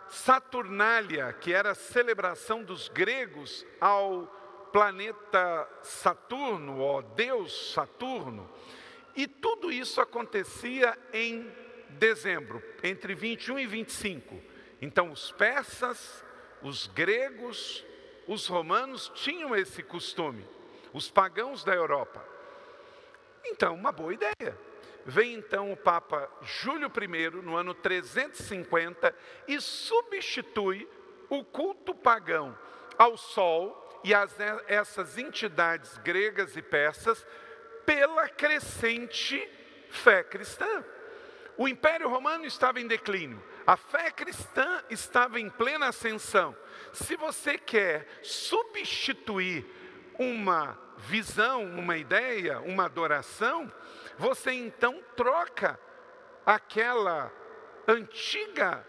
Saturnália, 0.10 1.32
que 1.32 1.54
era 1.54 1.72
a 1.72 1.76
celebração 1.76 2.62
dos 2.62 2.90
gregos 2.90 3.66
ao 3.80 4.28
planeta 4.74 5.68
Saturno, 5.82 6.82
ó 6.82 7.02
Deus 7.02 7.72
Saturno. 7.72 8.50
E 9.16 9.28
tudo 9.28 9.72
isso 9.72 10.02
acontecia 10.02 10.98
em 11.14 11.50
dezembro, 11.92 12.62
entre 12.84 13.16
21 13.16 13.60
e 13.60 13.66
25. 13.66 14.57
Então, 14.82 15.12
os 15.12 15.32
persas, 15.32 16.24
os 16.62 16.88
gregos, 16.88 17.86
os 18.28 18.48
romanos 18.48 19.12
tinham 19.16 19.56
esse 19.56 19.82
costume, 19.82 20.46
os 20.94 21.10
pagãos 21.10 21.64
da 21.64 21.74
Europa. 21.74 22.24
Então, 23.46 23.74
uma 23.74 23.92
boa 23.92 24.14
ideia. 24.14 24.58
Vem 25.06 25.36
então 25.36 25.72
o 25.72 25.78
Papa 25.78 26.30
Júlio 26.42 26.92
I, 27.02 27.30
no 27.42 27.56
ano 27.56 27.74
350, 27.74 29.16
e 29.48 29.62
substitui 29.62 30.88
o 31.30 31.46
culto 31.46 31.96
pagão 31.96 32.58
ao 32.98 33.16
sol 33.16 34.02
e 34.04 34.14
as, 34.14 34.36
essas 34.68 35.18
entidades 35.18 35.98
gregas 36.00 36.58
e 36.58 36.62
persas 36.62 37.26
pela 37.86 38.28
crescente 38.28 39.50
fé 39.90 40.24
cristã. 40.24 40.84
O 41.58 41.70
Império 41.70 42.10
Romano 42.10 42.46
estava 42.46 42.82
em 42.82 42.88
declínio, 42.88 43.42
a 43.68 43.76
fé 43.76 44.10
cristã 44.10 44.82
estava 44.90 45.42
em 45.42 45.50
plena 45.50 45.90
ascensão. 45.90 46.56
Se 46.94 47.18
você 47.18 47.58
quer 47.58 48.08
substituir 48.24 49.66
uma 50.18 50.80
visão, 51.00 51.66
uma 51.66 51.98
ideia, 51.98 52.62
uma 52.62 52.86
adoração, 52.86 53.70
você 54.18 54.54
então 54.54 55.04
troca 55.18 55.78
aquela 56.46 57.30
antiga 57.86 58.88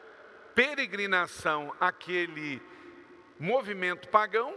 peregrinação, 0.55 1.75
aquele 1.81 2.63
movimento 3.37 4.09
pagão, 4.09 4.55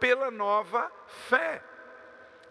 pela 0.00 0.32
nova 0.32 0.90
fé. 1.28 1.62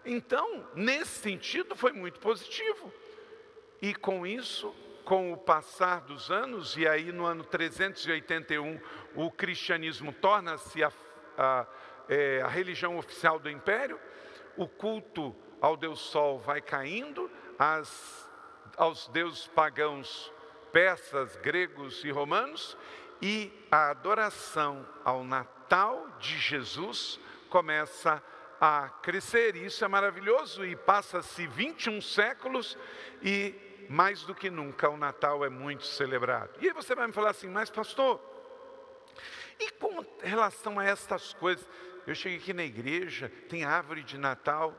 Então, 0.06 0.66
nesse 0.74 1.20
sentido, 1.20 1.76
foi 1.76 1.92
muito 1.92 2.18
positivo. 2.18 2.90
E 3.82 3.94
com 3.94 4.26
isso, 4.26 4.74
com 5.04 5.32
o 5.32 5.36
passar 5.36 6.00
dos 6.02 6.30
anos, 6.30 6.76
e 6.76 6.86
aí 6.86 7.12
no 7.12 7.24
ano 7.24 7.44
381 7.44 8.80
o 9.14 9.30
cristianismo 9.30 10.12
torna-se 10.12 10.82
a, 10.82 10.92
a, 11.36 11.66
é, 12.08 12.42
a 12.42 12.48
religião 12.48 12.96
oficial 12.96 13.38
do 13.38 13.50
império, 13.50 13.98
o 14.56 14.68
culto 14.68 15.34
ao 15.60 15.76
Deus 15.76 16.00
Sol 16.00 16.38
vai 16.38 16.60
caindo, 16.60 17.30
as, 17.58 18.28
aos 18.76 19.08
deuses 19.08 19.46
pagãos 19.48 20.32
persas, 20.72 21.36
gregos 21.36 22.04
e 22.04 22.10
romanos, 22.10 22.76
e 23.20 23.52
a 23.70 23.90
adoração 23.90 24.86
ao 25.04 25.22
Natal 25.24 26.08
de 26.18 26.38
Jesus 26.38 27.20
começa 27.48 28.22
a 28.60 28.88
crescer. 29.02 29.56
E 29.56 29.66
isso 29.66 29.84
é 29.84 29.88
maravilhoso 29.88 30.64
e 30.64 30.76
passa-se 30.76 31.46
21 31.46 32.00
séculos 32.00 32.78
e 33.22 33.54
mais 33.90 34.22
do 34.22 34.32
que 34.32 34.48
nunca, 34.48 34.88
o 34.88 34.96
Natal 34.96 35.44
é 35.44 35.48
muito 35.48 35.84
celebrado. 35.84 36.52
E 36.60 36.68
aí 36.68 36.72
você 36.72 36.94
vai 36.94 37.08
me 37.08 37.12
falar 37.12 37.30
assim, 37.30 37.48
mas 37.48 37.68
pastor, 37.70 38.20
e 39.58 39.68
com 39.72 40.06
relação 40.22 40.78
a 40.78 40.84
estas 40.84 41.32
coisas? 41.32 41.66
Eu 42.06 42.14
cheguei 42.14 42.38
aqui 42.38 42.52
na 42.52 42.62
igreja, 42.62 43.28
tem 43.48 43.64
árvore 43.64 44.04
de 44.04 44.16
Natal, 44.16 44.72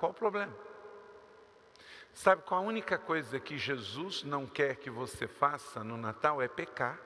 qual 0.00 0.10
o 0.10 0.14
problema? 0.14 0.52
Sabe 2.12 2.42
qual 2.42 2.60
a 2.60 2.66
única 2.66 2.98
coisa 2.98 3.38
que 3.38 3.56
Jesus 3.56 4.24
não 4.24 4.46
quer 4.46 4.74
que 4.74 4.90
você 4.90 5.28
faça 5.28 5.84
no 5.84 5.96
Natal 5.96 6.42
é 6.42 6.48
pecar. 6.48 7.00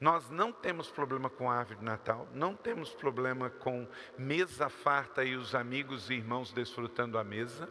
Nós 0.00 0.28
não 0.28 0.50
temos 0.50 0.90
problema 0.90 1.30
com 1.30 1.48
árvore 1.48 1.78
de 1.78 1.84
Natal, 1.84 2.26
não 2.34 2.52
temos 2.56 2.90
problema 2.96 3.48
com 3.48 3.86
mesa 4.18 4.68
farta 4.68 5.22
e 5.22 5.36
os 5.36 5.54
amigos 5.54 6.10
e 6.10 6.14
irmãos 6.14 6.52
desfrutando 6.52 7.16
a 7.16 7.22
mesa, 7.22 7.68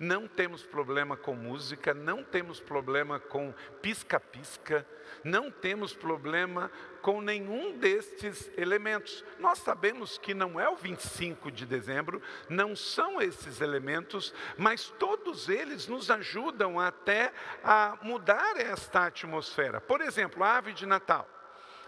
não 0.00 0.26
temos 0.26 0.62
problema 0.62 1.14
com 1.14 1.34
música, 1.34 1.92
não 1.92 2.24
temos 2.24 2.58
problema 2.58 3.20
com 3.20 3.52
pisca-pisca, 3.82 4.86
não 5.22 5.50
temos 5.50 5.92
problema 5.92 6.70
com 7.02 7.20
nenhum 7.20 7.76
destes 7.76 8.50
elementos. 8.56 9.22
Nós 9.38 9.58
sabemos 9.58 10.16
que 10.16 10.32
não 10.32 10.58
é 10.58 10.66
o 10.70 10.76
25 10.76 11.50
de 11.50 11.66
dezembro, 11.66 12.22
não 12.48 12.74
são 12.74 13.20
esses 13.20 13.60
elementos, 13.60 14.32
mas 14.56 14.88
todos 14.98 15.50
eles 15.50 15.86
nos 15.86 16.10
ajudam 16.10 16.80
até 16.80 17.30
a 17.62 17.98
mudar 18.00 18.56
esta 18.56 19.04
atmosfera. 19.06 19.82
Por 19.82 20.00
exemplo, 20.00 20.42
a 20.42 20.56
ave 20.56 20.72
de 20.72 20.86
Natal. 20.86 21.39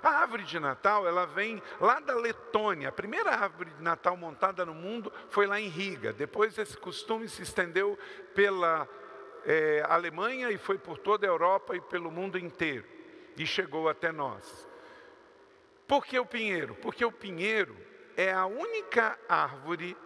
A 0.03 0.09
árvore 0.09 0.43
de 0.43 0.59
Natal, 0.59 1.07
ela 1.07 1.27
vem 1.27 1.63
lá 1.81 2.01
da 2.01 2.15
Letônia. 2.15 2.89
A 2.89 2.93
primeira 2.93 3.31
árvore 3.31 3.71
de 3.71 3.83
Natal 3.83 4.17
montada 4.17 4.67
no 4.67 4.75
mundo 4.75 5.13
foi 5.31 5.47
lá 5.47 5.61
em 5.61 5.69
Riga. 5.69 6.13
Depois 6.13 6.59
esse 6.59 6.77
costume 6.77 7.29
se 7.29 7.43
estendeu 7.43 7.97
pela 8.35 8.89
é, 9.45 9.85
Alemanha 9.89 10.51
e 10.51 10.59
foi 10.59 10.77
por 10.77 10.99
toda 10.99 11.25
a 11.25 11.31
Europa 11.31 11.77
e 11.77 11.81
pelo 11.81 12.11
mundo 12.11 12.37
inteiro. 12.37 12.85
E 13.37 13.47
chegou 13.47 13.89
até 13.89 14.11
nós. 14.11 14.69
Por 15.87 16.05
que 16.05 16.19
o 16.19 16.27
pinheiro? 16.27 16.75
Porque 16.77 17.05
o 17.05 17.13
pinheiro 17.13 17.77
é 18.17 18.33
a 18.33 18.47
única 18.47 19.17
árvore 19.29 19.97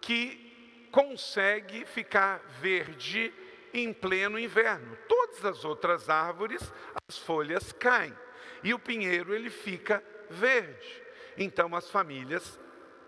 que 0.00 0.88
consegue 0.90 1.84
ficar 1.84 2.40
verde 2.60 3.32
em 3.74 3.92
pleno 3.92 4.38
inverno. 4.38 4.96
Todas 5.06 5.44
as 5.44 5.64
outras 5.64 6.08
árvores, 6.08 6.72
as 7.08 7.18
folhas 7.18 7.72
caem 7.72 8.14
e 8.62 8.72
o 8.72 8.78
pinheiro 8.78 9.34
ele 9.34 9.50
fica 9.50 10.02
verde. 10.30 11.02
Então 11.36 11.74
as 11.74 11.90
famílias 11.90 12.60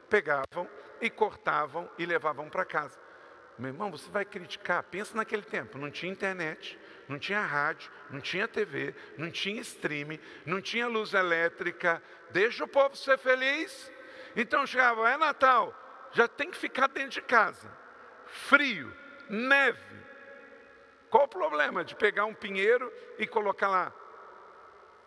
pegavam 0.08 0.68
e 1.00 1.10
cortavam 1.10 1.90
e 1.98 2.06
levavam 2.06 2.48
para 2.48 2.64
casa. 2.64 2.98
Meu 3.58 3.70
irmão, 3.70 3.90
você 3.90 4.10
vai 4.10 4.24
criticar, 4.24 4.82
pensa 4.82 5.16
naquele 5.16 5.42
tempo, 5.42 5.78
não 5.78 5.90
tinha 5.90 6.10
internet, 6.10 6.78
não 7.08 7.18
tinha 7.18 7.40
rádio, 7.40 7.90
não 8.10 8.20
tinha 8.20 8.48
TV, 8.48 8.94
não 9.16 9.30
tinha 9.30 9.60
streaming, 9.60 10.18
não 10.44 10.60
tinha 10.60 10.88
luz 10.88 11.14
elétrica, 11.14 12.02
deixa 12.30 12.64
o 12.64 12.68
povo 12.68 12.96
ser 12.96 13.16
feliz. 13.16 13.92
Então 14.34 14.66
chegava, 14.66 15.08
é 15.08 15.16
Natal, 15.16 15.72
já 16.12 16.26
tem 16.26 16.50
que 16.50 16.56
ficar 16.56 16.88
dentro 16.88 17.10
de 17.10 17.22
casa. 17.22 17.70
Frio, 18.26 18.92
neve. 19.30 20.02
Qual 21.08 21.24
o 21.24 21.28
problema 21.28 21.84
de 21.84 21.94
pegar 21.94 22.24
um 22.24 22.34
pinheiro 22.34 22.92
e 23.18 23.26
colocar 23.26 23.68
lá 23.68 23.92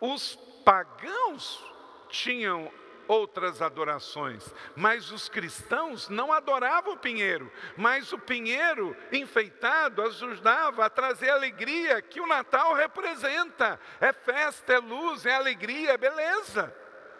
os 0.00 0.36
pagãos 0.64 1.64
tinham 2.08 2.70
outras 3.08 3.62
adorações, 3.62 4.54
mas 4.76 5.10
os 5.10 5.28
cristãos 5.28 6.08
não 6.10 6.30
adoravam 6.30 6.92
o 6.92 6.98
pinheiro, 6.98 7.50
mas 7.76 8.12
o 8.12 8.18
pinheiro 8.18 8.94
enfeitado 9.10 10.02
ajudava 10.02 10.84
a 10.84 10.90
trazer 10.90 11.30
a 11.30 11.34
alegria 11.34 12.02
que 12.02 12.20
o 12.20 12.26
Natal 12.26 12.74
representa. 12.74 13.80
É 13.98 14.12
festa, 14.12 14.74
é 14.74 14.78
luz, 14.78 15.24
é 15.24 15.34
alegria, 15.34 15.92
é 15.92 15.96
beleza. 15.98 16.74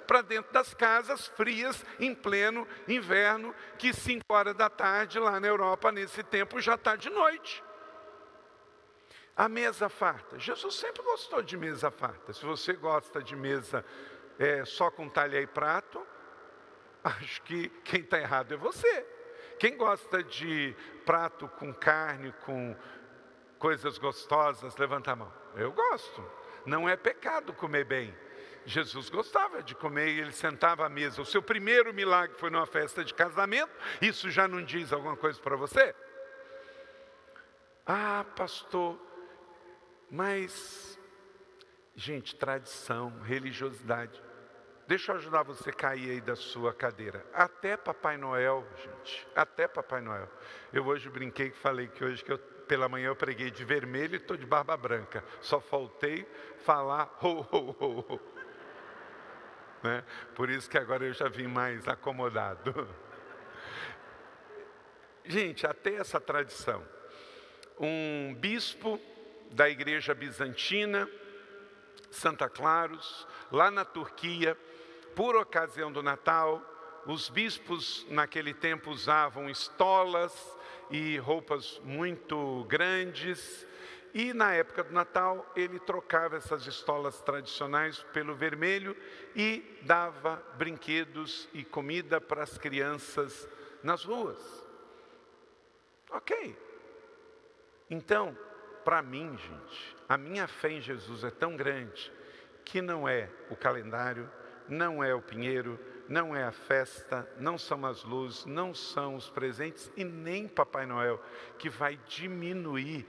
Para 0.06 0.22
dentro 0.22 0.52
das 0.52 0.72
casas 0.72 1.26
frias, 1.28 1.84
em 1.98 2.14
pleno 2.14 2.66
inverno, 2.86 3.54
que 3.78 3.92
cinco 3.92 4.24
horas 4.30 4.54
da 4.54 4.70
tarde 4.70 5.18
lá 5.18 5.40
na 5.40 5.46
Europa, 5.46 5.90
nesse 5.90 6.22
tempo, 6.22 6.60
já 6.60 6.74
está 6.74 6.96
de 6.96 7.10
noite. 7.10 7.62
A 9.38 9.48
mesa 9.48 9.88
farta. 9.88 10.37
Jesus 10.37 10.74
sempre 10.74 11.01
gostou 11.01 11.40
de 11.40 11.57
mesa 11.57 11.92
farta. 11.92 12.33
Se 12.33 12.44
você 12.44 12.72
gosta 12.72 13.22
de 13.22 13.37
mesa 13.37 13.85
é, 14.37 14.64
só 14.64 14.90
com 14.90 15.09
talha 15.09 15.40
e 15.40 15.46
prato, 15.46 16.05
acho 17.05 17.40
que 17.42 17.68
quem 17.85 18.01
está 18.01 18.18
errado 18.18 18.53
é 18.53 18.57
você. 18.57 19.07
Quem 19.61 19.77
gosta 19.77 20.24
de 20.24 20.74
prato 21.07 21.46
com 21.51 21.72
carne, 21.72 22.35
com 22.44 22.77
coisas 23.61 23.96
gostosas, 23.96 24.77
levanta 24.77 25.12
a 25.12 25.16
mão. 25.16 25.33
Eu 25.55 25.70
gosto. 25.70 26.29
Não 26.66 26.88
é 26.88 26.96
pecado 26.96 27.53
comer 27.53 27.85
bem. 27.85 28.12
Jesus 28.66 29.09
gostava 29.09 29.62
de 29.62 29.72
comer 29.77 30.09
e 30.09 30.20
ele 30.20 30.33
sentava 30.33 30.85
à 30.85 30.88
mesa. 30.88 31.22
O 31.22 31.24
seu 31.24 31.40
primeiro 31.40 31.94
milagre 31.94 32.37
foi 32.37 32.51
numa 32.51 32.66
festa 32.66 33.05
de 33.05 33.14
casamento. 33.14 33.70
Isso 34.03 34.33
já 34.33 34.48
não 34.48 34.64
diz 34.64 34.92
alguma 34.92 35.16
coisa 35.16 35.40
para 35.40 35.55
você? 35.55 35.94
Ah, 37.87 38.27
pastor, 38.37 39.07
mas, 40.10 40.98
gente, 41.94 42.34
tradição, 42.34 43.20
religiosidade. 43.20 44.22
Deixa 44.86 45.12
eu 45.12 45.16
ajudar 45.16 45.42
você 45.42 45.68
a 45.68 45.72
cair 45.72 46.10
aí 46.12 46.20
da 46.20 46.34
sua 46.34 46.72
cadeira. 46.72 47.24
Até 47.34 47.76
Papai 47.76 48.16
Noel, 48.16 48.66
gente, 48.82 49.28
até 49.36 49.68
Papai 49.68 50.00
Noel. 50.00 50.26
Eu 50.72 50.86
hoje 50.86 51.10
brinquei 51.10 51.50
que 51.50 51.58
falei 51.58 51.88
que 51.88 52.02
hoje 52.02 52.24
que 52.24 52.32
eu, 52.32 52.38
pela 52.38 52.88
manhã 52.88 53.08
eu 53.08 53.16
preguei 53.16 53.50
de 53.50 53.64
vermelho 53.66 54.14
e 54.14 54.16
estou 54.16 54.34
de 54.34 54.46
barba 54.46 54.74
branca. 54.78 55.22
Só 55.42 55.60
faltei 55.60 56.26
falar 56.64 57.18
ho, 57.22 57.40
ho, 57.52 57.76
ho. 58.14 58.20
Né? 59.82 60.02
Por 60.34 60.48
isso 60.48 60.70
que 60.70 60.78
agora 60.78 61.04
eu 61.04 61.12
já 61.12 61.28
vim 61.28 61.46
mais 61.46 61.86
acomodado. 61.86 62.88
Gente, 65.22 65.66
até 65.66 65.96
essa 65.96 66.18
tradição. 66.18 66.82
Um 67.78 68.34
bispo 68.34 68.98
da 69.52 69.68
igreja 69.68 70.14
bizantina, 70.14 71.08
Santa 72.11 72.48
Claros, 72.48 73.26
lá 73.50 73.70
na 73.70 73.84
Turquia, 73.84 74.56
por 75.14 75.37
ocasião 75.37 75.90
do 75.90 76.02
Natal, 76.02 76.62
os 77.06 77.28
bispos 77.28 78.06
naquele 78.11 78.52
tempo 78.52 78.90
usavam 78.90 79.48
estolas 79.48 80.32
e 80.90 81.16
roupas 81.18 81.80
muito 81.84 82.64
grandes, 82.68 83.66
e 84.14 84.32
na 84.32 84.54
época 84.54 84.84
do 84.84 84.92
Natal 84.92 85.50
ele 85.54 85.78
trocava 85.78 86.37
essas 86.37 86.66
estolas 86.66 87.20
tradicionais 87.20 88.02
pelo 88.12 88.34
vermelho 88.34 88.96
e 89.34 89.78
dava 89.82 90.42
brinquedos 90.56 91.48
e 91.52 91.62
comida 91.62 92.20
para 92.20 92.42
as 92.42 92.56
crianças 92.56 93.48
nas 93.82 94.04
ruas. 94.04 94.38
Ok. 96.11 96.56
Então, 97.90 98.37
para 98.84 99.02
mim, 99.02 99.36
gente, 99.36 99.96
a 100.08 100.16
minha 100.16 100.46
fé 100.46 100.70
em 100.70 100.80
Jesus 100.80 101.24
é 101.24 101.30
tão 101.30 101.56
grande 101.56 102.12
que 102.64 102.80
não 102.82 103.08
é 103.08 103.28
o 103.50 103.56
calendário, 103.56 104.30
não 104.68 105.02
é 105.02 105.14
o 105.14 105.22
pinheiro, 105.22 105.78
não 106.08 106.34
é 106.34 106.44
a 106.44 106.52
festa, 106.52 107.28
não 107.38 107.58
são 107.58 107.84
as 107.84 108.04
luzes, 108.04 108.44
não 108.46 108.74
são 108.74 109.14
os 109.14 109.28
presentes 109.28 109.90
e 109.96 110.04
nem 110.04 110.48
Papai 110.48 110.86
Noel 110.86 111.22
que 111.58 111.68
vai 111.68 111.98
diminuir 112.06 113.06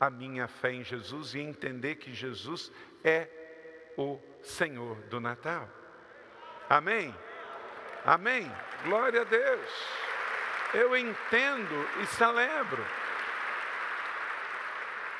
a 0.00 0.08
minha 0.08 0.46
fé 0.46 0.72
em 0.72 0.84
Jesus 0.84 1.34
e 1.34 1.40
entender 1.40 1.96
que 1.96 2.14
Jesus 2.14 2.72
é 3.02 3.28
o 3.96 4.18
Senhor 4.42 4.96
do 5.10 5.20
Natal. 5.20 5.68
Amém? 6.68 7.14
Amém? 8.04 8.50
Glória 8.84 9.22
a 9.22 9.24
Deus. 9.24 9.70
Eu 10.72 10.96
entendo 10.96 11.88
e 12.02 12.06
celebro. 12.06 12.84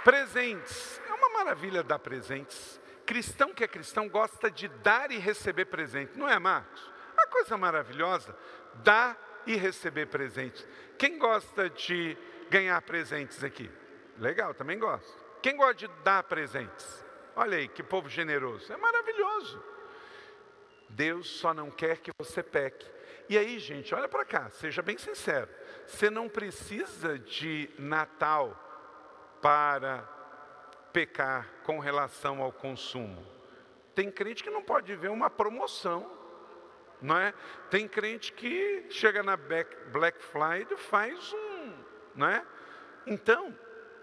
Presentes. 0.09 0.99
É 1.07 1.12
uma 1.12 1.29
maravilha 1.29 1.83
dar 1.83 1.99
presentes. 1.99 2.81
Cristão 3.05 3.53
que 3.53 3.62
é 3.62 3.68
cristão 3.68 4.09
gosta 4.09 4.51
de 4.51 4.66
dar 4.66 5.11
e 5.11 5.18
receber 5.18 5.66
presente, 5.66 6.18
não 6.18 6.27
é, 6.27 6.38
Marcos? 6.38 6.90
Uma 7.12 7.27
coisa 7.27 7.59
maravilhosa, 7.59 8.35
dar 8.77 9.42
e 9.47 9.55
receber 9.55 10.07
presentes. 10.07 10.66
Quem 10.97 11.18
gosta 11.18 11.68
de 11.68 12.16
ganhar 12.49 12.81
presentes 12.81 13.44
aqui? 13.44 13.71
Legal, 14.16 14.55
também 14.55 14.79
gosto. 14.79 15.14
Quem 15.42 15.59
gosta 15.59 15.75
de 15.75 15.88
dar 16.03 16.23
presentes? 16.23 17.05
Olha 17.37 17.59
aí, 17.59 17.68
que 17.68 17.83
povo 17.83 18.09
generoso. 18.09 18.73
É 18.73 18.79
maravilhoso. 18.79 19.62
Deus 20.88 21.29
só 21.29 21.53
não 21.53 21.71
quer 21.71 21.99
que 21.99 22.11
você 22.18 22.42
peque. 22.42 22.90
E 23.29 23.37
aí, 23.37 23.59
gente, 23.59 23.94
olha 23.94 24.09
para 24.09 24.25
cá, 24.25 24.49
seja 24.49 24.81
bem 24.81 24.97
sincero. 24.97 25.51
Você 25.87 26.09
não 26.09 26.31
precisa 26.31 27.18
de 27.18 27.68
Natal 27.79 28.67
para 29.40 30.03
pecar 30.92 31.48
com 31.64 31.79
relação 31.79 32.42
ao 32.42 32.53
consumo. 32.53 33.24
Tem 33.94 34.11
crente 34.11 34.42
que 34.42 34.51
não 34.51 34.62
pode 34.62 34.94
ver 34.94 35.11
uma 35.11 35.29
promoção, 35.29 36.11
não 37.01 37.16
é? 37.16 37.33
Tem 37.70 37.87
crente 37.87 38.33
que 38.33 38.87
chega 38.90 39.22
na 39.22 39.37
Black 39.37 40.22
Friday 40.22 40.66
e 40.70 40.77
faz 40.77 41.33
um, 41.33 41.72
não 42.14 42.29
é? 42.29 42.44
Então, 43.07 43.55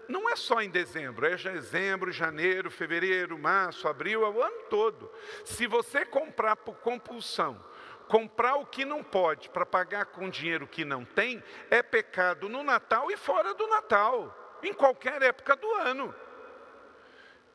não 0.08 0.28
é 0.30 0.36
só 0.36 0.60
em 0.60 0.70
dezembro, 0.70 1.26
é 1.26 1.36
dezembro, 1.36 2.12
janeiro, 2.12 2.70
fevereiro, 2.70 3.38
março, 3.38 3.88
abril, 3.88 4.24
é 4.24 4.28
o 4.28 4.42
ano 4.42 4.62
todo. 4.70 5.10
Se 5.44 5.66
você 5.66 6.04
comprar 6.04 6.56
por 6.56 6.76
compulsão, 6.76 7.62
comprar 8.08 8.56
o 8.56 8.66
que 8.66 8.84
não 8.84 9.02
pode 9.02 9.48
para 9.50 9.66
pagar 9.66 10.06
com 10.06 10.30
dinheiro 10.30 10.66
que 10.66 10.84
não 10.84 11.04
tem, 11.04 11.42
é 11.70 11.82
pecado 11.82 12.48
no 12.48 12.62
Natal 12.62 13.10
e 13.10 13.16
fora 13.16 13.52
do 13.54 13.66
Natal, 13.66 14.45
em 14.68 14.74
qualquer 14.74 15.22
época 15.22 15.56
do 15.56 15.70
ano. 15.74 16.14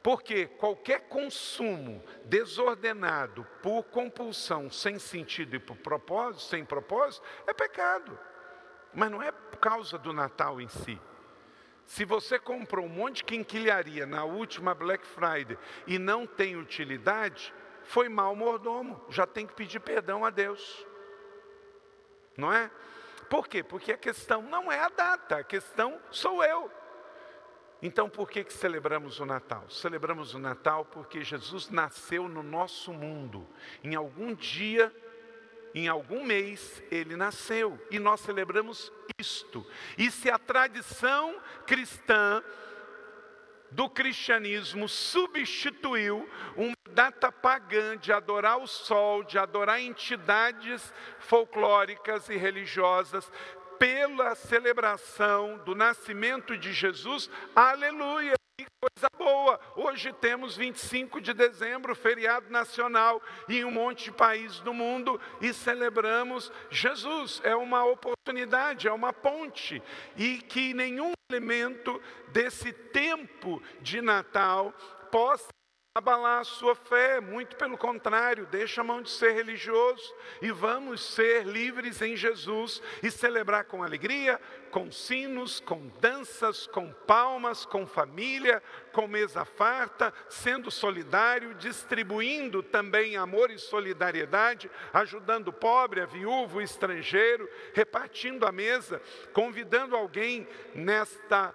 Porque 0.04 0.48
qualquer 0.48 1.02
consumo 1.08 2.04
desordenado 2.26 3.46
por 3.62 3.84
compulsão, 3.84 4.70
sem 4.72 4.98
sentido 4.98 5.56
e 5.56 5.60
por 5.60 5.78
propósito, 5.78 6.44
sem 6.44 6.66
propósito, 6.66 7.24
é 7.46 7.54
pecado. 7.54 8.18
Mas 8.94 9.12
não 9.12 9.22
é 9.22 9.32
por 9.32 9.58
causa 9.58 9.98
do 9.98 10.12
Natal 10.12 10.60
em 10.60 10.68
si. 10.68 11.00
Se 11.86 12.04
você 12.04 12.40
comprou 12.40 12.86
um 12.86 12.90
monte 12.90 13.18
de 13.18 13.26
quinquilharia 13.26 14.06
na 14.06 14.24
última 14.24 14.74
Black 14.74 15.06
Friday 15.06 15.58
e 15.86 16.00
não 16.00 16.26
tem 16.26 16.56
utilidade, 16.56 17.54
foi 17.84 18.10
mal 18.10 18.36
mordomo, 18.36 19.04
já 19.10 19.28
tem 19.28 19.46
que 19.46 19.54
pedir 19.54 19.80
perdão 19.80 20.26
a 20.26 20.30
Deus. 20.30 20.86
Não 22.38 22.52
é? 22.52 22.72
Por 23.30 23.48
quê? 23.48 23.64
Porque 23.64 23.92
a 23.92 23.98
questão 23.98 24.42
não 24.42 24.72
é 24.72 24.80
a 24.80 24.90
data, 24.90 25.38
a 25.38 25.44
questão 25.44 26.02
sou 26.10 26.44
eu. 26.44 26.72
Então, 27.82 28.10
por 28.10 28.30
que, 28.30 28.44
que 28.44 28.54
celebramos 28.54 29.20
o 29.20 29.26
Natal? 29.26 29.68
Celebramos 29.70 30.34
o 30.34 30.40
Natal 30.40 30.86
porque 30.86 31.24
Jesus 31.24 31.70
nasceu 31.70 32.28
no 32.28 32.44
nosso 32.44 32.94
mundo. 32.94 33.48
Em 33.84 33.96
algum 33.96 34.36
dia, 34.36 34.94
em 35.74 35.88
algum 35.88 36.24
mês, 36.24 36.84
ele 36.92 37.16
nasceu. 37.16 37.80
E 37.90 37.98
nós 37.98 38.20
celebramos 38.22 38.92
isto. 39.18 39.66
E 39.98 40.12
se 40.12 40.30
a 40.30 40.38
tradição 40.38 41.40
cristã 41.66 42.44
do 43.72 43.90
cristianismo 43.90 44.88
substituiu 44.88 46.30
uma 46.58 46.76
data 46.92 47.32
pagã 47.32 47.98
de 47.98 48.12
adorar 48.12 48.58
o 48.58 48.68
sol, 48.68 49.24
de 49.24 49.38
adorar 49.38 49.80
entidades 49.80 50.94
folclóricas 51.20 52.30
e 52.30 52.36
religiosas, 52.36 53.32
pela 53.82 54.36
celebração 54.36 55.58
do 55.66 55.74
nascimento 55.74 56.56
de 56.56 56.72
Jesus, 56.72 57.28
aleluia! 57.56 58.36
Que 58.56 58.68
coisa 58.80 59.10
boa! 59.18 59.60
Hoje 59.76 60.14
temos 60.14 60.56
25 60.56 61.20
de 61.20 61.34
dezembro, 61.34 61.96
feriado 61.96 62.48
nacional, 62.52 63.20
em 63.50 63.66
um 63.66 63.72
monte 63.72 64.04
de 64.04 64.12
países 64.12 64.60
do 64.60 64.72
mundo 64.72 65.20
e 65.42 65.52
celebramos 65.52 66.52
Jesus. 66.70 67.42
É 67.44 67.56
uma 67.56 67.84
oportunidade, 67.84 68.88
é 68.88 68.92
uma 68.92 69.12
ponte, 69.12 69.82
e 70.16 70.38
que 70.38 70.76
nenhum 70.76 71.14
elemento 71.32 72.00
desse 72.28 72.72
tempo 72.72 73.64
de 73.82 74.00
Natal 74.00 74.72
possa 75.10 75.48
abalar 75.94 76.40
a 76.40 76.46
sua 76.46 76.74
fé, 76.74 77.20
muito 77.20 77.58
pelo 77.58 77.78
contrário, 77.78 78.48
deixa 78.50 78.80
a 78.80 78.84
mão 78.84 79.02
de 79.02 79.10
ser 79.10 79.34
religioso 79.34 80.16
e 80.42 80.50
vamos 80.50 81.04
ser 81.04 81.46
livres 81.46 82.02
em 82.02 82.16
Jesus 82.16 82.82
e 83.04 83.12
celebrar 83.12 83.66
com 83.66 83.84
alegria, 83.84 84.40
com 84.72 84.90
sinos, 84.90 85.60
com 85.60 85.90
danças, 86.00 86.66
com 86.66 86.94
palmas, 86.94 87.66
com 87.66 87.86
família, 87.86 88.64
com 88.94 89.06
mesa 89.06 89.44
farta, 89.44 90.14
sendo 90.30 90.72
solidário, 90.72 91.56
distribuindo 91.56 92.64
também 92.64 93.18
amor 93.18 93.52
e 93.52 93.60
solidariedade, 93.60 94.72
ajudando 94.94 95.50
o 95.50 95.54
pobre, 95.54 96.00
a 96.00 96.06
viúvo, 96.06 96.60
o 96.60 96.62
estrangeiro, 96.62 97.50
repartindo 97.74 98.48
a 98.48 98.52
mesa, 98.54 99.02
convidando 99.34 99.94
alguém 99.98 100.48
nesta 100.74 101.54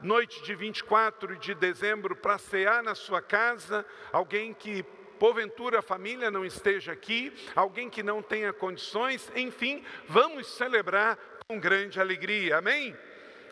noite 0.00 0.42
de 0.42 0.54
24 0.54 1.36
de 1.36 1.54
dezembro 1.54 2.14
para 2.14 2.38
cear 2.38 2.82
na 2.82 2.94
sua 2.94 3.22
casa, 3.22 3.84
alguém 4.12 4.52
que 4.52 4.82
porventura 5.18 5.78
a 5.78 5.82
família 5.82 6.30
não 6.30 6.44
esteja 6.44 6.92
aqui, 6.92 7.32
alguém 7.54 7.88
que 7.88 8.02
não 8.02 8.22
tenha 8.22 8.52
condições, 8.52 9.30
enfim, 9.34 9.84
vamos 10.08 10.46
celebrar 10.46 11.18
com 11.46 11.58
grande 11.58 12.00
alegria, 12.00 12.58
amém? 12.58 12.96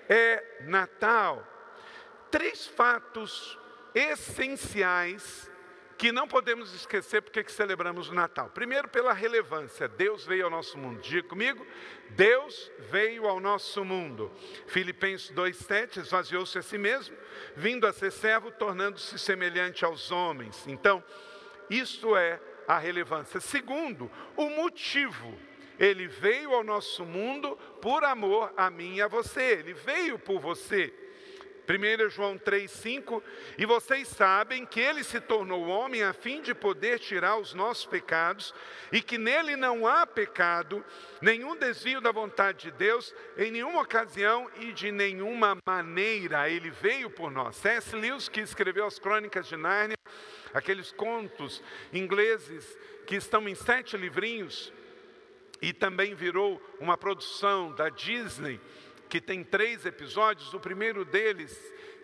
É 0.08 0.62
Natal. 0.66 1.46
Três 2.30 2.66
fatos 2.66 3.58
essenciais 3.94 5.50
que 6.04 6.12
não 6.12 6.28
podemos 6.28 6.74
esquecer 6.74 7.22
porque 7.22 7.42
que 7.42 7.50
celebramos 7.50 8.10
o 8.10 8.14
Natal. 8.14 8.50
Primeiro, 8.50 8.86
pela 8.88 9.14
relevância. 9.14 9.88
Deus 9.88 10.26
veio 10.26 10.44
ao 10.44 10.50
nosso 10.50 10.76
mundo. 10.76 11.00
Diga 11.00 11.26
comigo, 11.26 11.66
Deus 12.10 12.70
veio 12.90 13.26
ao 13.26 13.40
nosso 13.40 13.82
mundo. 13.86 14.30
Filipenses 14.66 15.30
2,7, 15.30 16.02
esvaziou-se 16.02 16.58
a 16.58 16.60
si 16.60 16.76
mesmo, 16.76 17.16
vindo 17.56 17.86
a 17.86 17.92
ser 17.94 18.12
servo, 18.12 18.50
tornando-se 18.50 19.18
semelhante 19.18 19.82
aos 19.82 20.10
homens. 20.10 20.66
Então, 20.66 21.02
isso 21.70 22.14
é 22.14 22.38
a 22.68 22.76
relevância. 22.76 23.40
Segundo, 23.40 24.10
o 24.36 24.50
motivo. 24.50 25.34
Ele 25.78 26.06
veio 26.06 26.52
ao 26.52 26.62
nosso 26.62 27.06
mundo 27.06 27.56
por 27.80 28.04
amor 28.04 28.52
a 28.58 28.68
mim 28.68 28.96
e 28.96 29.00
a 29.00 29.08
você. 29.08 29.54
Ele 29.58 29.72
veio 29.72 30.18
por 30.18 30.38
você. 30.38 30.92
1 31.66 32.10
João 32.10 32.38
3,5: 32.38 33.22
E 33.56 33.64
vocês 33.64 34.08
sabem 34.08 34.66
que 34.66 34.80
ele 34.80 35.02
se 35.02 35.20
tornou 35.20 35.66
homem 35.66 36.02
a 36.02 36.12
fim 36.12 36.42
de 36.42 36.54
poder 36.54 36.98
tirar 36.98 37.38
os 37.38 37.54
nossos 37.54 37.86
pecados, 37.86 38.54
e 38.92 39.00
que 39.00 39.16
nele 39.16 39.56
não 39.56 39.86
há 39.86 40.06
pecado, 40.06 40.84
nenhum 41.20 41.56
desvio 41.56 42.00
da 42.00 42.12
vontade 42.12 42.64
de 42.64 42.70
Deus, 42.70 43.14
em 43.36 43.50
nenhuma 43.50 43.80
ocasião 43.80 44.50
e 44.60 44.72
de 44.72 44.92
nenhuma 44.92 45.56
maneira. 45.66 46.48
Ele 46.48 46.70
veio 46.70 47.08
por 47.08 47.30
nós. 47.30 47.56
C.S. 47.56 47.96
Lewis, 47.96 48.28
que 48.28 48.40
escreveu 48.40 48.86
as 48.86 48.98
Crônicas 48.98 49.46
de 49.46 49.56
Nárnia, 49.56 49.96
aqueles 50.52 50.92
contos 50.92 51.62
ingleses 51.92 52.76
que 53.06 53.16
estão 53.16 53.48
em 53.48 53.54
sete 53.54 53.96
livrinhos, 53.96 54.72
e 55.62 55.72
também 55.72 56.14
virou 56.14 56.60
uma 56.78 56.96
produção 56.98 57.72
da 57.72 57.88
Disney 57.88 58.60
que 59.14 59.20
tem 59.20 59.44
três 59.44 59.86
episódios. 59.86 60.52
O 60.54 60.58
primeiro 60.58 61.04
deles, 61.04 61.56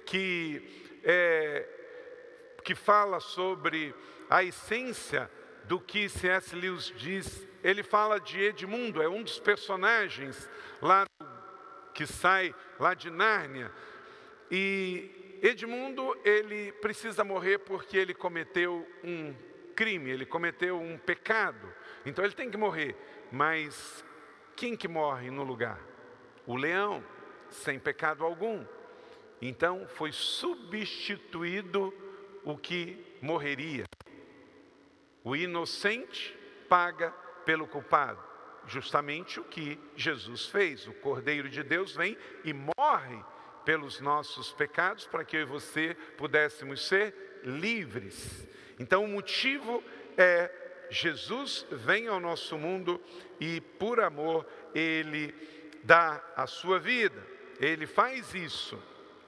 que, 0.06 0.62
é, 1.02 1.68
que 2.62 2.72
fala 2.72 3.18
sobre 3.18 3.92
a 4.28 4.44
essência 4.44 5.28
do 5.64 5.80
que 5.80 6.08
C.S. 6.08 6.54
Lewis 6.54 6.94
diz, 6.96 7.48
ele 7.64 7.82
fala 7.82 8.20
de 8.20 8.40
Edmundo, 8.40 9.02
é 9.02 9.08
um 9.08 9.24
dos 9.24 9.40
personagens 9.40 10.48
lá 10.80 11.04
que 11.92 12.06
sai 12.06 12.54
lá 12.78 12.94
de 12.94 13.10
Nárnia. 13.10 13.72
E 14.48 15.40
Edmundo, 15.42 16.16
ele 16.24 16.70
precisa 16.74 17.24
morrer 17.24 17.58
porque 17.58 17.96
ele 17.96 18.14
cometeu 18.14 18.86
um 19.02 19.34
crime, 19.74 20.10
ele 20.10 20.26
cometeu 20.26 20.80
um 20.80 20.96
pecado. 20.96 21.74
Então 22.06 22.24
ele 22.24 22.34
tem 22.34 22.48
que 22.48 22.56
morrer. 22.56 22.94
Mas 23.32 24.04
quem 24.54 24.76
que 24.76 24.86
morre 24.86 25.28
no 25.28 25.42
lugar? 25.42 25.89
O 26.50 26.56
leão, 26.56 27.00
sem 27.48 27.78
pecado 27.78 28.24
algum. 28.24 28.64
Então 29.40 29.86
foi 29.86 30.10
substituído 30.10 31.94
o 32.42 32.58
que 32.58 32.98
morreria. 33.22 33.84
O 35.22 35.36
inocente 35.36 36.36
paga 36.68 37.12
pelo 37.44 37.68
culpado, 37.68 38.20
justamente 38.66 39.38
o 39.38 39.44
que 39.44 39.78
Jesus 39.94 40.46
fez. 40.46 40.88
O 40.88 40.92
Cordeiro 40.94 41.48
de 41.48 41.62
Deus 41.62 41.94
vem 41.94 42.18
e 42.44 42.52
morre 42.52 43.24
pelos 43.64 44.00
nossos 44.00 44.52
pecados 44.52 45.06
para 45.06 45.24
que 45.24 45.36
eu 45.36 45.42
e 45.42 45.44
você 45.44 45.94
pudéssemos 46.18 46.84
ser 46.84 47.14
livres. 47.44 48.44
Então 48.76 49.04
o 49.04 49.08
motivo 49.08 49.84
é 50.18 50.50
Jesus 50.90 51.64
vem 51.70 52.08
ao 52.08 52.18
nosso 52.18 52.58
mundo 52.58 53.00
e 53.38 53.60
por 53.60 54.00
amor 54.00 54.44
ele 54.74 55.32
dá 55.82 56.22
a 56.36 56.46
sua 56.46 56.78
vida. 56.78 57.26
Ele 57.58 57.86
faz 57.86 58.34
isso. 58.34 58.80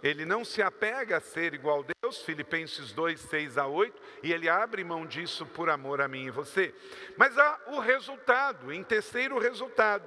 Ele 0.03 0.25
não 0.25 0.45
se 0.45 0.61
apega 0.61 1.19
a 1.19 1.21
ser 1.21 1.55
igual 1.55 1.85
a 1.85 1.93
Deus, 2.03 2.23
Filipenses 2.23 2.93
2, 2.93 3.21
6 3.21 3.57
a 3.57 3.67
8, 3.67 4.03
e 4.25 4.33
ele 4.33 4.49
abre 4.49 4.83
mão 4.83 5.07
disso 5.07 5.47
por 5.47 5.71
amor 5.71 6.01
a 6.01 6.09
mim 6.09 6.27
e 6.27 6.31
você. 6.31 6.75
Mas 7.17 7.39
há 7.39 7.61
o 7.69 7.79
resultado, 7.79 8.73
em 8.73 8.83
terceiro 8.83 9.39
resultado, 9.39 10.05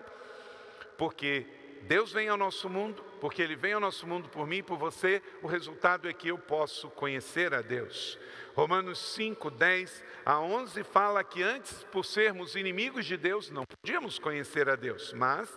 porque 0.98 1.46
Deus 1.84 2.12
vem 2.12 2.28
ao 2.28 2.36
nosso 2.36 2.68
mundo, 2.68 3.04
porque 3.22 3.42
Ele 3.42 3.56
vem 3.56 3.74
ao 3.74 3.80
nosso 3.80 4.08
mundo 4.08 4.28
por 4.28 4.48
mim 4.48 4.58
e 4.58 4.64
por 4.64 4.78
você, 4.78 5.22
o 5.44 5.48
resultado 5.48 6.10
é 6.10 6.14
que 6.14 6.30
eu 6.30 6.38
posso 6.38 6.90
conhecer 6.90 7.54
a 7.54 7.62
Deus. 7.62 8.18
Romanos 8.56 8.98
5, 9.14 9.52
10 9.52 10.04
a 10.26 10.40
11 10.40 10.84
fala 10.84 11.24
que 11.24 11.44
antes, 11.44 11.84
por 11.92 12.04
sermos 12.04 12.56
inimigos 12.56 13.06
de 13.06 13.16
Deus, 13.18 13.52
não 13.52 13.66
podíamos 13.66 14.18
conhecer 14.18 14.68
a 14.68 14.76
Deus, 14.76 15.14
mas 15.14 15.48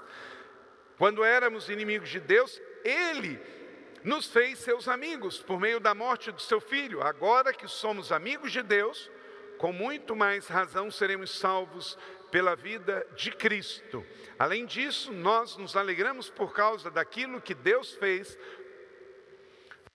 quando 0.99 1.25
éramos 1.25 1.69
inimigos 1.71 2.11
de 2.11 2.19
Deus, 2.19 2.61
Ele 2.85 3.41
nos 4.03 4.27
fez 4.27 4.59
seus 4.59 4.89
amigos 4.89 5.39
por 5.41 5.61
meio 5.61 5.79
da 5.79 5.95
morte 5.95 6.33
do 6.33 6.43
seu 6.43 6.61
filho. 6.61 7.01
Agora 7.01 7.53
que 7.53 7.69
somos 7.69 8.11
amigos 8.11 8.51
de 8.51 8.63
Deus, 8.63 9.09
com 9.59 9.73
muito 9.73 10.17
mais 10.17 10.49
razão 10.49 10.91
seremos 10.91 11.39
salvos 11.39 11.97
pela 12.33 12.57
vida 12.57 13.07
de 13.17 13.31
Cristo. 13.31 14.05
Além 14.39 14.67
disso, 14.67 15.13
nós 15.13 15.57
nos 15.57 15.77
alegramos 15.77 16.29
por 16.29 16.53
causa 16.53 16.91
daquilo 16.91 17.41
que 17.41 17.55
Deus 17.55 17.95
fez 17.95 18.37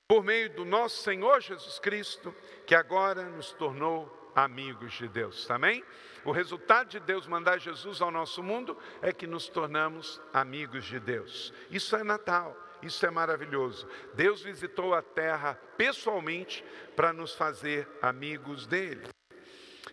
por 0.07 0.23
meio 0.23 0.49
do 0.51 0.63
nosso 0.63 1.03
Senhor 1.03 1.41
Jesus 1.41 1.79
Cristo, 1.79 2.33
que 2.65 2.75
agora 2.75 3.23
nos 3.23 3.51
tornou 3.53 4.22
amigos 4.35 4.93
de 4.93 5.07
Deus. 5.07 5.49
Amém? 5.49 5.83
O 6.25 6.31
resultado 6.31 6.89
de 6.89 6.99
Deus 6.99 7.27
mandar 7.27 7.59
Jesus 7.59 8.01
ao 8.01 8.11
nosso 8.11 8.41
mundo 8.41 8.77
é 9.01 9.11
que 9.11 9.27
nos 9.27 9.49
tornamos 9.49 10.21
amigos 10.31 10.85
de 10.85 10.99
Deus. 10.99 11.53
Isso 11.69 11.95
é 11.95 12.03
Natal. 12.03 12.57
Isso 12.81 13.05
é 13.05 13.09
maravilhoso. 13.09 13.87
Deus 14.13 14.41
visitou 14.41 14.93
a 14.93 15.01
terra 15.01 15.57
pessoalmente 15.77 16.63
para 16.95 17.13
nos 17.13 17.33
fazer 17.33 17.87
amigos 18.01 18.67
dele. 18.67 19.07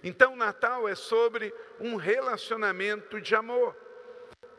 Então, 0.03 0.35
Natal 0.35 0.89
é 0.89 0.95
sobre 0.95 1.55
um 1.79 1.97
relacionamento 1.97 3.21
de 3.21 3.35
amor 3.35 3.77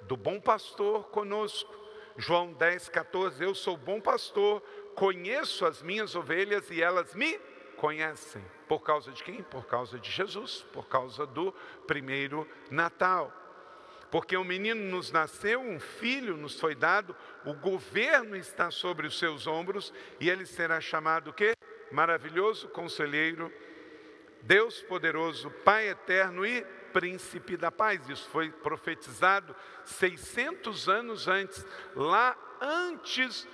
do 0.03 0.15
bom 0.15 0.39
pastor 0.39 1.09
conosco. 1.09 1.73
João 2.17 2.53
10, 2.53 2.89
14. 2.89 3.43
Eu 3.43 3.55
sou 3.55 3.75
bom 3.75 3.99
pastor, 3.99 4.61
conheço 4.95 5.65
as 5.65 5.81
minhas 5.81 6.15
ovelhas 6.15 6.69
e 6.69 6.81
elas 6.81 7.13
me 7.13 7.39
conhecem. 7.77 8.43
Por 8.71 8.83
causa 8.83 9.11
de 9.11 9.21
quem? 9.21 9.43
Por 9.43 9.65
causa 9.65 9.99
de 9.99 10.09
Jesus, 10.09 10.65
por 10.71 10.87
causa 10.87 11.25
do 11.25 11.51
primeiro 11.85 12.47
Natal. 12.69 13.29
Porque 14.09 14.37
um 14.37 14.45
menino 14.45 14.81
nos 14.89 15.11
nasceu, 15.11 15.59
um 15.59 15.77
filho 15.77 16.37
nos 16.37 16.57
foi 16.57 16.73
dado, 16.73 17.13
o 17.43 17.53
governo 17.53 18.33
está 18.33 18.71
sobre 18.71 19.05
os 19.05 19.19
seus 19.19 19.45
ombros 19.45 19.93
e 20.21 20.29
ele 20.29 20.45
será 20.45 20.79
chamado 20.79 21.31
o 21.31 21.33
quê? 21.33 21.51
Maravilhoso 21.91 22.69
conselheiro, 22.69 23.51
Deus 24.41 24.81
poderoso, 24.83 25.51
Pai 25.65 25.89
eterno 25.89 26.45
e 26.45 26.61
príncipe 26.93 27.57
da 27.57 27.73
paz. 27.73 28.07
Isso 28.07 28.29
foi 28.29 28.53
profetizado 28.53 29.53
600 29.83 30.87
anos 30.87 31.27
antes, 31.27 31.65
lá 31.93 32.37
antes 32.61 33.45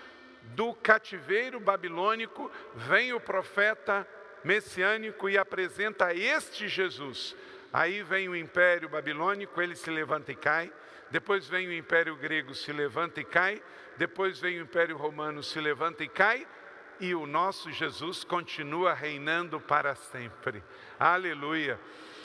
do 0.53 0.75
cativeiro 0.75 1.60
babilônico, 1.60 2.51
vem 2.75 3.13
o 3.13 3.19
profeta 3.19 4.08
messiânico 4.48 5.30
e 5.30 5.38
apresenta 5.38 6.14
este 6.14 6.70
Jesus. 6.70 7.36
Aí 7.74 8.02
vem 8.02 8.30
o 8.30 8.36
império 8.36 8.88
babilônico, 8.88 9.62
ele 9.62 9.76
se 9.76 9.92
levanta 9.92 10.32
e 10.32 10.36
cai. 10.36 10.72
Depois 11.12 11.48
vem 11.48 11.68
o 11.68 11.74
império 11.74 12.16
grego, 12.16 12.56
se 12.56 12.72
levanta 12.72 13.20
e 13.20 13.26
cai. 13.26 13.62
Depois 13.98 14.40
vem 14.40 14.58
o 14.58 14.62
império 14.62 14.96
romano, 14.96 15.44
se 15.44 15.60
levanta 15.60 16.02
e 16.02 16.08
cai. 16.08 16.48
E 16.98 17.14
o 17.14 17.28
nosso 17.28 17.70
Jesus 17.74 18.24
continua 18.24 18.94
reinando 18.94 19.60
para 19.60 19.96
sempre. 19.96 20.64
Aleluia. 20.98 21.78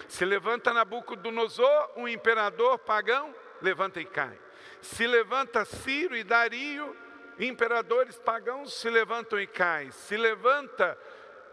Se 0.06 0.24
levanta 0.24 0.72
Nabucodonosor, 0.72 1.90
um 1.96 2.06
imperador 2.06 2.78
pagão, 2.78 3.34
levanta 3.60 4.00
e 4.00 4.04
cai. 4.04 4.38
Se 4.80 5.06
levanta 5.08 5.64
Ciro 5.64 6.16
e 6.16 6.22
Dario, 6.22 6.96
imperadores 7.38 8.16
pagãos, 8.18 8.74
se 8.74 8.88
levantam 8.88 9.40
e 9.40 9.46
caem. 9.46 9.90
Se 9.90 10.16
levanta 10.16 10.96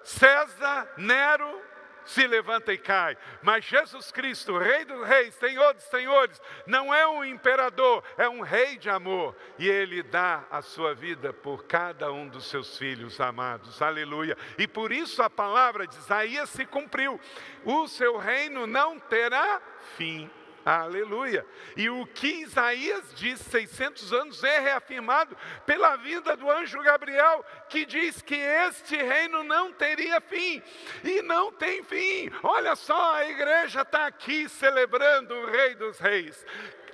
César, 0.03 0.91
Nero, 0.97 1.61
se 2.09 2.25
levanta 2.25 2.73
e 2.73 2.77
cai. 2.77 3.15
Mas 3.41 3.65
Jesus 3.65 4.11
Cristo, 4.11 4.57
Rei 4.57 4.83
dos 4.83 5.07
Reis, 5.07 5.35
Senhor 5.35 5.73
dos 5.73 5.83
Senhores, 5.83 6.41
não 6.65 6.93
é 6.93 7.07
um 7.07 7.23
imperador, 7.23 8.03
é 8.17 8.27
um 8.27 8.41
rei 8.41 8.77
de 8.77 8.89
amor. 8.89 9.35
E 9.59 9.67
ele 9.69 10.01
dá 10.01 10.43
a 10.49 10.61
sua 10.61 10.95
vida 10.95 11.31
por 11.31 11.65
cada 11.65 12.11
um 12.11 12.27
dos 12.27 12.49
seus 12.49 12.77
filhos 12.77 13.19
amados. 13.21 13.81
Aleluia. 13.81 14.35
E 14.57 14.67
por 14.67 14.91
isso 14.91 15.21
a 15.21 15.29
palavra 15.29 15.85
de 15.85 15.95
Isaías 15.95 16.49
se 16.49 16.65
cumpriu: 16.65 17.19
o 17.63 17.87
seu 17.87 18.17
reino 18.17 18.65
não 18.65 18.99
terá 18.99 19.61
fim. 19.95 20.29
Aleluia. 20.65 21.45
E 21.75 21.89
o 21.89 22.05
que 22.05 22.43
Isaías 22.43 23.13
diz 23.15 23.39
600 23.39 24.13
anos 24.13 24.43
é 24.43 24.59
reafirmado 24.59 25.35
pela 25.65 25.95
vinda 25.95 26.35
do 26.35 26.49
anjo 26.49 26.81
Gabriel, 26.81 27.45
que 27.69 27.85
diz 27.85 28.21
que 28.21 28.35
este 28.35 28.95
reino 28.97 29.43
não 29.43 29.71
teria 29.71 30.19
fim. 30.21 30.61
E 31.03 31.21
não 31.21 31.51
tem 31.51 31.83
fim. 31.83 32.31
Olha 32.43 32.75
só, 32.75 33.15
a 33.15 33.29
igreja 33.29 33.81
está 33.81 34.05
aqui 34.07 34.49
celebrando 34.49 35.33
o 35.33 35.45
Rei 35.49 35.75
dos 35.75 35.99
Reis. 35.99 36.45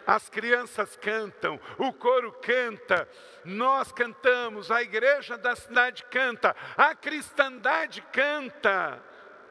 As 0.05 0.29
crianças 0.29 0.95
cantam, 0.97 1.59
o 1.79 1.91
coro 1.91 2.31
canta, 2.33 3.09
nós 3.43 3.91
cantamos, 3.91 4.69
a 4.69 4.83
igreja 4.83 5.35
da 5.35 5.55
cidade 5.55 6.05
canta, 6.11 6.55
a 6.77 6.93
cristandade 6.93 8.03
canta. 8.13 9.01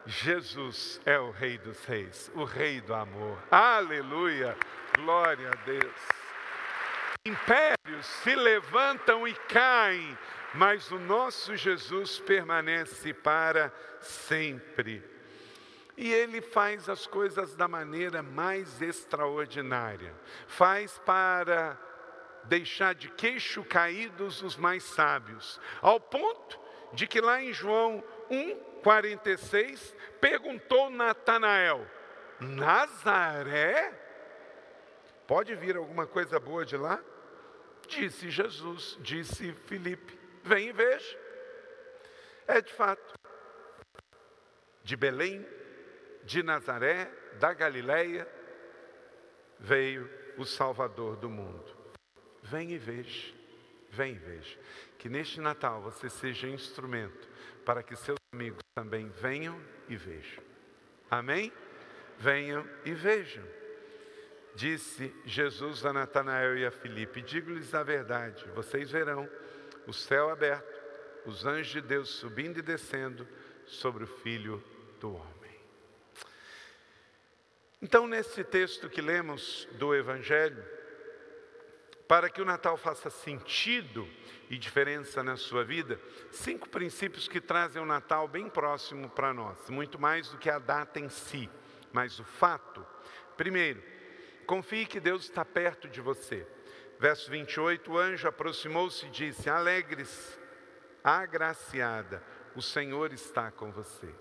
Jesus 0.06 1.00
é 1.06 1.18
o 1.18 1.30
Rei 1.30 1.56
dos 1.56 1.82
Reis, 1.84 2.30
o 2.34 2.44
Rei 2.44 2.80
do 2.80 2.94
amor. 2.94 3.38
Aleluia! 3.50 4.56
Glória 4.96 5.50
a 5.50 5.64
Deus. 5.64 6.00
Impérios 7.24 8.06
se 8.22 8.34
levantam 8.34 9.26
e 9.26 9.34
caem, 9.34 10.16
mas 10.52 10.90
o 10.90 10.98
nosso 10.98 11.56
Jesus 11.56 12.18
permanece 12.18 13.14
para 13.14 13.72
sempre. 14.00 15.02
E 15.96 16.12
ele 16.12 16.42
faz 16.42 16.88
as 16.88 17.06
coisas 17.06 17.54
da 17.54 17.66
maneira 17.66 18.22
mais 18.22 18.82
extraordinária. 18.82 20.14
Faz 20.46 20.98
para 20.98 21.78
deixar 22.44 22.94
de 22.94 23.08
queixo 23.08 23.64
caídos 23.64 24.42
os 24.42 24.56
mais 24.56 24.82
sábios, 24.82 25.58
ao 25.80 25.98
ponto 25.98 26.60
de 26.92 27.06
que 27.06 27.20
lá 27.20 27.42
em 27.42 27.52
João 27.52 28.04
1, 28.34 28.56
46, 28.82 29.94
perguntou 30.20 30.90
Natanael: 30.90 31.86
Nazaré? 32.40 33.92
Pode 35.26 35.54
vir 35.54 35.76
alguma 35.76 36.06
coisa 36.06 36.38
boa 36.38 36.64
de 36.64 36.76
lá? 36.76 37.02
Disse 37.88 38.30
Jesus, 38.30 38.98
disse 39.00 39.52
Filipe: 39.66 40.18
Vem 40.42 40.68
e 40.68 40.72
veja. 40.72 41.18
É 42.46 42.60
de 42.60 42.72
fato, 42.72 43.14
de 44.82 44.96
Belém, 44.96 45.46
de 46.24 46.42
Nazaré, 46.42 47.10
da 47.38 47.54
Galileia, 47.54 48.28
veio 49.58 50.10
o 50.36 50.44
Salvador 50.44 51.16
do 51.16 51.30
mundo. 51.30 51.64
Vem 52.42 52.72
e 52.72 52.78
veja, 52.78 53.34
vem 53.90 54.12
e 54.12 54.18
veja. 54.18 54.58
Que 54.98 55.08
neste 55.08 55.40
Natal 55.40 55.80
você 55.80 56.10
seja 56.10 56.46
instrumento 56.46 57.33
para 57.64 57.82
que 57.82 57.96
seus 57.96 58.18
amigos 58.32 58.62
também 58.74 59.08
venham 59.08 59.60
e 59.88 59.96
vejam. 59.96 60.42
Amém? 61.10 61.52
Venham 62.18 62.66
e 62.84 62.92
vejam. 62.92 63.44
Disse 64.54 65.12
Jesus 65.24 65.84
a 65.84 65.92
Natanael 65.92 66.56
e 66.56 66.66
a 66.66 66.70
Filipe: 66.70 67.22
Digo-lhes 67.22 67.74
a 67.74 67.82
verdade, 67.82 68.44
vocês 68.54 68.90
verão 68.90 69.28
o 69.86 69.92
céu 69.92 70.30
aberto, 70.30 70.80
os 71.26 71.44
anjos 71.44 71.72
de 71.72 71.80
Deus 71.80 72.08
subindo 72.08 72.58
e 72.58 72.62
descendo 72.62 73.26
sobre 73.66 74.04
o 74.04 74.06
filho 74.06 74.62
do 75.00 75.14
homem. 75.14 75.34
Então, 77.82 78.06
nesse 78.06 78.42
texto 78.44 78.88
que 78.88 79.02
lemos 79.02 79.68
do 79.72 79.94
Evangelho, 79.94 80.64
para 82.06 82.28
que 82.28 82.42
o 82.42 82.44
Natal 82.44 82.76
faça 82.76 83.08
sentido 83.10 84.06
e 84.50 84.58
diferença 84.58 85.22
na 85.22 85.36
sua 85.36 85.64
vida, 85.64 86.00
cinco 86.30 86.68
princípios 86.68 87.26
que 87.26 87.40
trazem 87.40 87.80
o 87.80 87.86
Natal 87.86 88.28
bem 88.28 88.48
próximo 88.48 89.08
para 89.08 89.32
nós, 89.32 89.70
muito 89.70 89.98
mais 89.98 90.28
do 90.28 90.38
que 90.38 90.50
a 90.50 90.58
data 90.58 91.00
em 91.00 91.08
si, 91.08 91.48
mas 91.92 92.18
o 92.18 92.24
fato. 92.24 92.86
Primeiro, 93.36 93.82
confie 94.46 94.86
que 94.86 95.00
Deus 95.00 95.24
está 95.24 95.44
perto 95.44 95.88
de 95.88 96.00
você. 96.00 96.46
Verso 96.98 97.30
28, 97.30 97.90
o 97.90 97.98
anjo 97.98 98.28
aproximou-se 98.28 99.06
e 99.06 99.10
disse: 99.10 99.50
Alegres, 99.50 100.38
agraciada, 101.02 102.22
o 102.54 102.62
Senhor 102.62 103.12
está 103.12 103.50
com 103.50 103.72
você. 103.72 104.14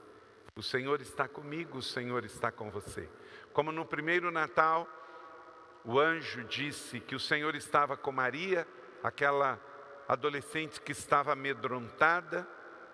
O 0.56 0.62
Senhor 0.62 1.02
está 1.02 1.28
comigo, 1.28 1.80
o 1.80 1.84
Senhor 1.84 2.24
está 2.26 2.52
com 2.52 2.70
você. 2.70 3.10
Como 3.54 3.72
no 3.72 3.86
primeiro 3.86 4.32
Natal, 4.32 4.88
o 5.86 6.00
anjo 6.00 6.44
disse 6.46 7.00
que 7.00 7.16
o 7.16 7.20
Senhor 7.20 7.56
estava 7.56 7.98
com 7.98 8.12
Maria, 8.12 8.68
aquela 9.04 9.60
adolescente 10.08 10.80
que 10.80 10.94
estava 10.94 11.34
amedrontada. 11.34 12.48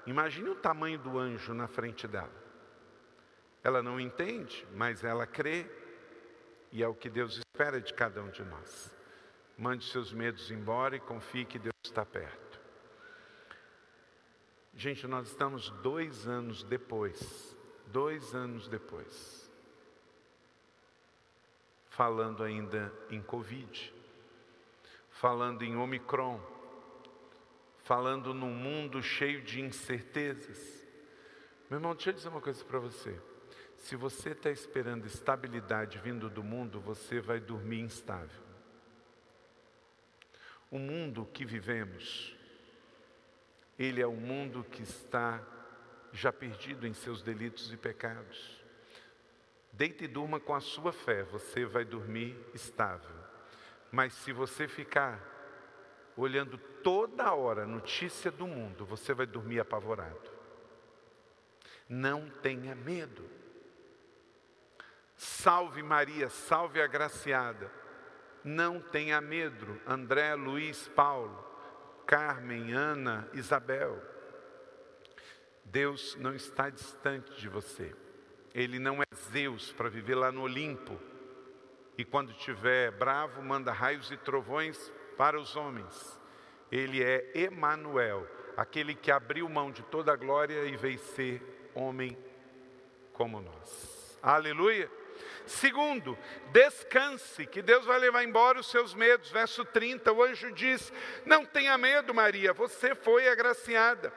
Imagine 0.07 0.49
o 0.49 0.55
tamanho 0.55 0.97
do 0.97 1.19
anjo 1.19 1.53
na 1.53 1.67
frente 1.67 2.07
dela. 2.07 2.33
Ela 3.63 3.83
não 3.83 3.99
entende, 3.99 4.65
mas 4.73 5.03
ela 5.03 5.27
crê, 5.27 5.69
e 6.71 6.81
é 6.81 6.87
o 6.87 6.95
que 6.95 7.09
Deus 7.09 7.37
espera 7.37 7.79
de 7.79 7.93
cada 7.93 8.21
um 8.21 8.29
de 8.29 8.43
nós. 8.43 8.91
Mande 9.57 9.85
seus 9.85 10.13
medos 10.13 10.49
embora 10.49 10.95
e 10.95 10.99
confie 10.99 11.45
que 11.45 11.59
Deus 11.59 11.75
está 11.83 12.05
perto. 12.05 12.59
Gente, 14.73 15.05
nós 15.05 15.27
estamos 15.27 15.69
dois 15.81 16.27
anos 16.27 16.63
depois, 16.63 17.55
dois 17.87 18.33
anos 18.33 18.67
depois 18.69 19.48
falando 21.99 22.43
ainda 22.45 22.93
em 23.09 23.21
Covid, 23.21 23.93
falando 25.09 25.63
em 25.63 25.75
Omicron, 25.75 26.39
falando 27.83 28.33
num 28.33 28.53
mundo 28.53 29.03
cheio 29.03 29.41
de 29.41 29.59
incertezas. 29.59 30.81
Meu 31.69 31.77
irmão, 31.77 31.93
deixa 31.93 32.11
eu 32.11 32.13
dizer 32.13 32.29
uma 32.29 32.39
coisa 32.39 32.63
para 32.63 32.79
você. 32.79 33.21
Se 33.75 33.97
você 33.97 34.29
está 34.29 34.49
esperando 34.49 35.07
estabilidade 35.07 35.97
vindo 35.97 36.29
do 36.29 36.41
mundo, 36.41 36.79
você 36.79 37.19
vai 37.19 37.41
dormir 37.41 37.81
instável. 37.81 38.43
O 40.71 40.79
mundo 40.79 41.25
que 41.33 41.43
vivemos 41.43 42.33
Ele 43.77 44.01
é 44.01 44.07
um 44.07 44.15
mundo 44.15 44.63
que 44.63 44.83
está 44.83 45.45
já 46.13 46.31
perdido 46.31 46.87
em 46.87 46.93
seus 46.93 47.21
delitos 47.21 47.73
e 47.73 47.75
pecados. 47.75 48.58
Deite 49.71 50.05
e 50.05 50.07
durma 50.07 50.39
com 50.39 50.53
a 50.53 50.59
sua 50.59 50.91
fé, 50.91 51.23
você 51.23 51.65
vai 51.65 51.85
dormir 51.85 52.37
estável. 52.53 53.15
Mas 53.91 54.13
se 54.13 54.31
você 54.31 54.67
ficar 54.67 55.19
olhando 56.15 56.57
toda 56.83 57.33
hora 57.33 57.65
notícia 57.65 58.29
do 58.29 58.45
mundo, 58.45 58.85
você 58.85 59.13
vai 59.13 59.25
dormir 59.25 59.59
apavorado. 59.59 60.29
Não 61.87 62.29
tenha 62.29 62.75
medo. 62.75 63.29
Salve 65.15 65.81
Maria, 65.81 66.29
salve 66.29 66.81
a 66.81 66.87
graciada. 66.87 67.71
Não 68.43 68.79
tenha 68.79 69.19
medo, 69.19 69.79
André, 69.85 70.33
Luiz, 70.35 70.87
Paulo, 70.89 71.45
Carmen, 72.05 72.73
Ana, 72.73 73.27
Isabel. 73.33 74.01
Deus 75.65 76.15
não 76.15 76.33
está 76.33 76.69
distante 76.69 77.39
de 77.39 77.49
você. 77.49 77.95
Ele 78.53 78.79
não 78.79 79.01
é 79.01 79.05
Zeus 79.31 79.71
para 79.71 79.89
viver 79.89 80.15
lá 80.15 80.31
no 80.31 80.41
Olimpo. 80.41 80.99
E 81.97 82.05
quando 82.05 82.31
estiver 82.31 82.91
bravo, 82.91 83.41
manda 83.41 83.71
raios 83.71 84.09
e 84.11 84.17
trovões 84.17 84.91
para 85.17 85.39
os 85.39 85.55
homens. 85.55 86.19
Ele 86.71 87.03
é 87.03 87.31
Emanuel, 87.35 88.27
aquele 88.55 88.95
que 88.95 89.11
abriu 89.11 89.49
mão 89.49 89.71
de 89.71 89.83
toda 89.83 90.13
a 90.13 90.15
glória 90.15 90.65
e 90.65 90.77
veio 90.77 90.99
ser 90.99 91.41
homem 91.75 92.17
como 93.13 93.41
nós. 93.41 94.17
Aleluia. 94.21 94.89
Segundo, 95.45 96.17
descanse, 96.51 97.45
que 97.45 97.61
Deus 97.61 97.85
vai 97.85 97.99
levar 97.99 98.23
embora 98.23 98.59
os 98.59 98.69
seus 98.69 98.93
medos. 98.93 99.31
Verso 99.31 99.65
30, 99.65 100.13
o 100.13 100.23
anjo 100.23 100.51
diz: 100.51 100.93
Não 101.25 101.43
tenha 101.45 101.77
medo, 101.77 102.13
Maria, 102.13 102.53
você 102.53 102.93
foi 102.93 103.27
agraciada. 103.27 104.13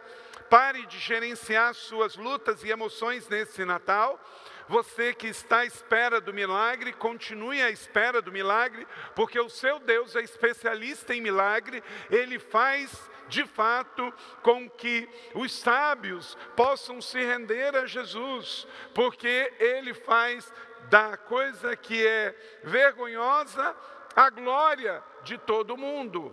Pare 0.52 0.84
de 0.84 0.98
gerenciar 0.98 1.72
suas 1.72 2.14
lutas 2.14 2.62
e 2.62 2.68
emoções 2.68 3.26
nesse 3.26 3.64
Natal. 3.64 4.20
Você 4.68 5.14
que 5.14 5.28
está 5.28 5.60
à 5.60 5.64
espera 5.64 6.20
do 6.20 6.34
milagre, 6.34 6.92
continue 6.92 7.62
à 7.62 7.70
espera 7.70 8.20
do 8.20 8.30
milagre, 8.30 8.86
porque 9.14 9.40
o 9.40 9.48
seu 9.48 9.78
Deus 9.78 10.14
é 10.14 10.20
especialista 10.20 11.14
em 11.14 11.22
milagre, 11.22 11.82
ele 12.10 12.38
faz 12.38 13.10
de 13.28 13.46
fato 13.46 14.12
com 14.42 14.68
que 14.68 15.08
os 15.32 15.58
sábios 15.58 16.36
possam 16.54 17.00
se 17.00 17.24
render 17.24 17.74
a 17.74 17.86
Jesus, 17.86 18.68
porque 18.94 19.54
ele 19.58 19.94
faz 19.94 20.52
da 20.90 21.16
coisa 21.16 21.74
que 21.74 22.06
é 22.06 22.36
vergonhosa 22.62 23.74
a 24.14 24.28
glória 24.28 25.02
de 25.22 25.38
todo 25.38 25.78
mundo. 25.78 26.30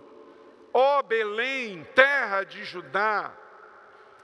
Ó 0.74 1.02
Belém, 1.02 1.84
terra 1.94 2.44
de 2.44 2.64
Judá, 2.64 3.34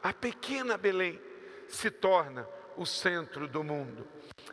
a 0.06 0.12
pequena 0.12 0.78
Belém 0.78 1.20
se 1.66 1.90
torna 1.90 2.48
o 2.76 2.86
centro 2.86 3.48
do 3.48 3.64
mundo. 3.64 4.06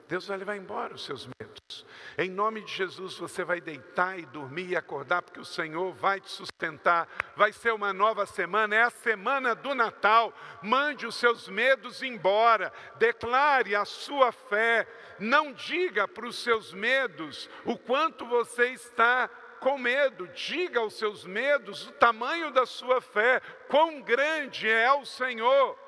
Deus 0.07 0.25
vai 0.25 0.35
levar 0.35 0.57
embora 0.57 0.95
os 0.95 1.05
seus 1.05 1.27
medos. 1.39 1.85
Em 2.17 2.27
nome 2.27 2.61
de 2.61 2.73
Jesus, 2.73 3.19
você 3.19 3.43
vai 3.43 3.61
deitar 3.61 4.17
e 4.17 4.25
dormir 4.25 4.69
e 4.69 4.75
acordar, 4.75 5.21
porque 5.21 5.39
o 5.39 5.45
Senhor 5.45 5.93
vai 5.93 6.19
te 6.19 6.31
sustentar. 6.31 7.07
Vai 7.35 7.53
ser 7.53 7.71
uma 7.71 7.93
nova 7.93 8.25
semana, 8.25 8.75
é 8.75 8.81
a 8.81 8.89
semana 8.89 9.53
do 9.53 9.75
Natal. 9.75 10.33
Mande 10.63 11.05
os 11.05 11.13
seus 11.13 11.47
medos 11.47 12.01
embora, 12.01 12.73
declare 12.97 13.75
a 13.75 13.85
sua 13.85 14.31
fé. 14.31 14.87
Não 15.19 15.53
diga 15.53 16.07
para 16.07 16.25
os 16.25 16.37
seus 16.37 16.73
medos 16.73 17.47
o 17.63 17.77
quanto 17.77 18.25
você 18.25 18.69
está 18.69 19.29
com 19.63 19.78
medo, 19.78 20.28
diga 20.28 20.82
aos 20.82 20.95
seus 20.95 21.23
medos 21.23 21.88
o 21.88 21.93
tamanho 21.93 22.52
da 22.52 22.65
sua 22.65 22.99
fé, 22.99 23.41
quão 23.69 24.02
grande 24.02 24.67
é 24.67 24.91
o 24.91 25.06
Senhor. 25.06 25.80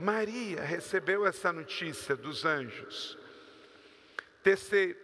Maria 0.00 0.62
recebeu 0.62 1.24
essa 1.24 1.52
notícia 1.52 2.16
dos 2.16 2.44
anjos. 2.44 3.16
Terceiro, 4.42 4.98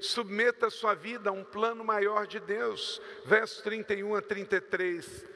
submeta 0.00 0.70
sua 0.70 0.94
vida 0.94 1.30
a 1.30 1.32
um 1.32 1.42
plano 1.42 1.84
maior 1.84 2.24
de 2.24 2.38
Deus. 2.38 3.02
Verso 3.24 3.64
31 3.64 4.14
a 4.14 4.22
33. 4.22 5.26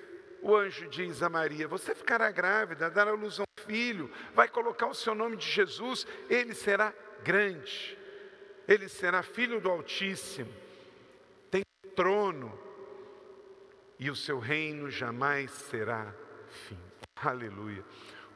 O 0.40 0.54
anjo 0.54 0.88
diz 0.88 1.20
a 1.20 1.28
Maria: 1.28 1.66
Você 1.66 1.96
ficará 1.96 2.30
grávida, 2.30 2.90
dará 2.90 3.10
luz 3.10 3.40
a 3.40 3.42
um 3.42 3.66
filho, 3.66 4.08
vai 4.34 4.48
colocar 4.48 4.86
o 4.86 4.94
seu 4.94 5.16
nome 5.16 5.36
de 5.36 5.50
Jesus, 5.50 6.06
ele 6.30 6.54
será 6.54 6.94
grande, 7.24 7.98
ele 8.68 8.88
será 8.88 9.22
filho 9.22 9.60
do 9.60 9.68
Altíssimo 9.68 10.62
trono 11.94 12.58
e 13.98 14.10
o 14.10 14.16
seu 14.16 14.38
reino 14.38 14.90
jamais 14.90 15.50
será 15.50 16.12
fim. 16.48 16.78
Aleluia. 17.16 17.84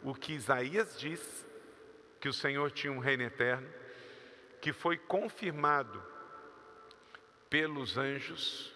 O 0.03 0.15
que 0.15 0.33
Isaías 0.33 0.99
diz, 0.99 1.47
que 2.21 2.29
o 2.29 2.33
Senhor 2.33 2.71
tinha 2.71 2.93
um 2.93 2.99
reino 2.99 3.25
eterno, 3.25 3.69
que 4.61 4.73
foi 4.73 4.97
confirmado 4.97 6.03
pelos 7.51 7.97
anjos, 7.97 8.75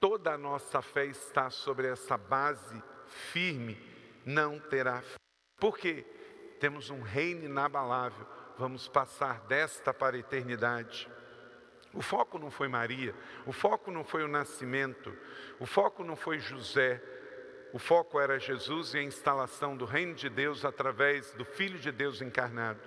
toda 0.00 0.32
a 0.32 0.38
nossa 0.38 0.80
fé 0.82 1.06
está 1.06 1.50
sobre 1.50 1.88
essa 1.88 2.16
base 2.16 2.82
firme, 3.32 3.76
não 4.24 4.58
terá 4.58 5.02
fim. 5.02 5.16
Por 5.58 5.76
quê? 5.76 6.04
Temos 6.60 6.90
um 6.90 7.02
reino 7.02 7.44
inabalável, 7.44 8.26
vamos 8.56 8.88
passar 8.88 9.40
desta 9.42 9.92
para 9.92 10.16
a 10.16 10.20
eternidade. 10.20 11.08
O 11.92 12.02
foco 12.02 12.38
não 12.38 12.50
foi 12.50 12.68
Maria, 12.68 13.14
o 13.46 13.52
foco 13.52 13.90
não 13.90 14.04
foi 14.04 14.22
o 14.22 14.28
nascimento, 14.28 15.16
o 15.58 15.66
foco 15.66 16.04
não 16.04 16.16
foi 16.16 16.38
José, 16.38 17.02
o 17.72 17.78
foco 17.78 18.20
era 18.20 18.38
Jesus 18.38 18.94
e 18.94 18.98
a 18.98 19.02
instalação 19.02 19.76
do 19.76 19.84
reino 19.84 20.14
de 20.14 20.28
Deus 20.28 20.64
através 20.64 21.32
do 21.32 21.44
Filho 21.44 21.78
de 21.78 21.90
Deus 21.90 22.20
encarnado. 22.20 22.80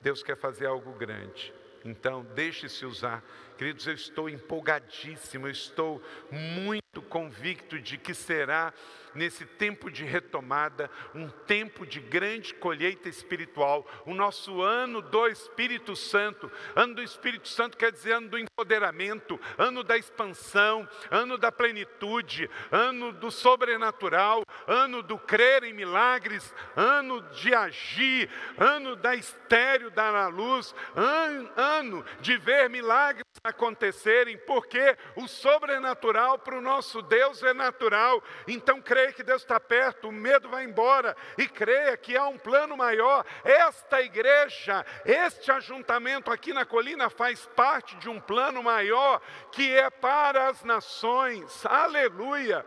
Deus 0.00 0.22
quer 0.22 0.36
fazer 0.36 0.66
algo 0.66 0.92
grande, 0.92 1.52
então 1.84 2.24
deixe-se 2.34 2.84
usar. 2.86 3.22
Queridos, 3.58 3.88
eu 3.88 3.94
estou 3.94 4.28
empolgadíssimo, 4.30 5.48
eu 5.48 5.50
estou 5.50 6.00
muito 6.30 7.02
convicto 7.02 7.76
de 7.80 7.98
que 7.98 8.14
será 8.14 8.72
nesse 9.14 9.44
tempo 9.44 9.90
de 9.90 10.04
retomada, 10.04 10.88
um 11.12 11.28
tempo 11.28 11.84
de 11.84 11.98
grande 11.98 12.54
colheita 12.54 13.08
espiritual, 13.08 13.84
o 14.06 14.14
nosso 14.14 14.62
ano 14.62 15.02
do 15.02 15.26
Espírito 15.26 15.96
Santo. 15.96 16.48
Ano 16.76 16.94
do 16.94 17.02
Espírito 17.02 17.48
Santo 17.48 17.76
quer 17.76 17.90
dizer 17.90 18.12
ano 18.12 18.28
do 18.28 18.38
empoderamento, 18.38 19.40
ano 19.56 19.82
da 19.82 19.96
expansão, 19.96 20.88
ano 21.10 21.36
da 21.36 21.50
plenitude, 21.50 22.48
ano 22.70 23.12
do 23.12 23.28
sobrenatural, 23.28 24.44
ano 24.68 25.02
do 25.02 25.18
crer 25.18 25.64
em 25.64 25.72
milagres, 25.72 26.54
ano 26.76 27.20
de 27.32 27.52
agir, 27.52 28.30
ano 28.56 28.94
da 28.94 29.16
estéreo 29.16 29.90
dar 29.90 30.14
à 30.14 30.28
luz, 30.28 30.72
an, 30.94 31.50
ano 31.56 32.04
de 32.20 32.36
ver 32.36 32.70
milagres 32.70 33.24
acontecerem, 33.48 34.36
porque 34.38 34.96
o 35.16 35.26
sobrenatural 35.26 36.38
para 36.38 36.56
o 36.56 36.60
nosso 36.60 37.02
Deus 37.02 37.42
é 37.42 37.52
natural. 37.52 38.22
Então 38.46 38.80
creia 38.80 39.12
que 39.12 39.22
Deus 39.22 39.42
está 39.42 39.58
perto, 39.58 40.08
o 40.08 40.12
medo 40.12 40.48
vai 40.48 40.64
embora 40.64 41.16
e 41.36 41.48
creia 41.48 41.96
que 41.96 42.16
há 42.16 42.26
um 42.26 42.38
plano 42.38 42.76
maior. 42.76 43.24
Esta 43.44 44.00
igreja, 44.00 44.84
este 45.04 45.50
ajuntamento 45.50 46.30
aqui 46.30 46.52
na 46.52 46.64
colina 46.64 47.10
faz 47.10 47.46
parte 47.56 47.96
de 47.96 48.08
um 48.08 48.20
plano 48.20 48.62
maior 48.62 49.20
que 49.52 49.76
é 49.76 49.90
para 49.90 50.48
as 50.48 50.62
nações. 50.64 51.64
Aleluia! 51.66 52.64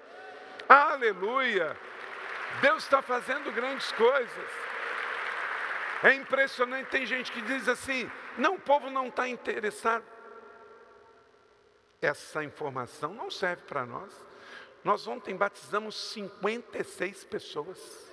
Aleluia! 0.67 1.77
Deus 2.61 2.83
está 2.83 3.01
fazendo 3.01 3.51
grandes 3.51 3.91
coisas. 3.93 4.49
É 6.03 6.13
impressionante, 6.13 6.89
tem 6.89 7.05
gente 7.05 7.31
que 7.31 7.41
diz 7.41 7.67
assim: 7.67 8.09
não, 8.37 8.55
o 8.55 8.59
povo 8.59 8.89
não 8.89 9.07
está 9.07 9.27
interessado 9.27 10.03
essa 12.01 12.43
informação 12.43 13.13
não 13.13 13.29
serve 13.29 13.63
para 13.63 13.85
nós. 13.85 14.11
Nós 14.83 15.05
ontem 15.05 15.35
batizamos 15.35 15.95
56 16.13 17.23
pessoas. 17.25 18.11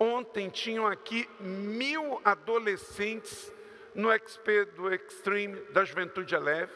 Ontem 0.00 0.48
tinham 0.48 0.86
aqui 0.86 1.28
mil 1.38 2.20
adolescentes 2.24 3.52
no 3.94 4.10
XP 4.10 4.64
do 4.64 4.92
Extreme 4.92 5.60
da 5.72 5.84
Juventude 5.84 6.34
Eleve. 6.34 6.72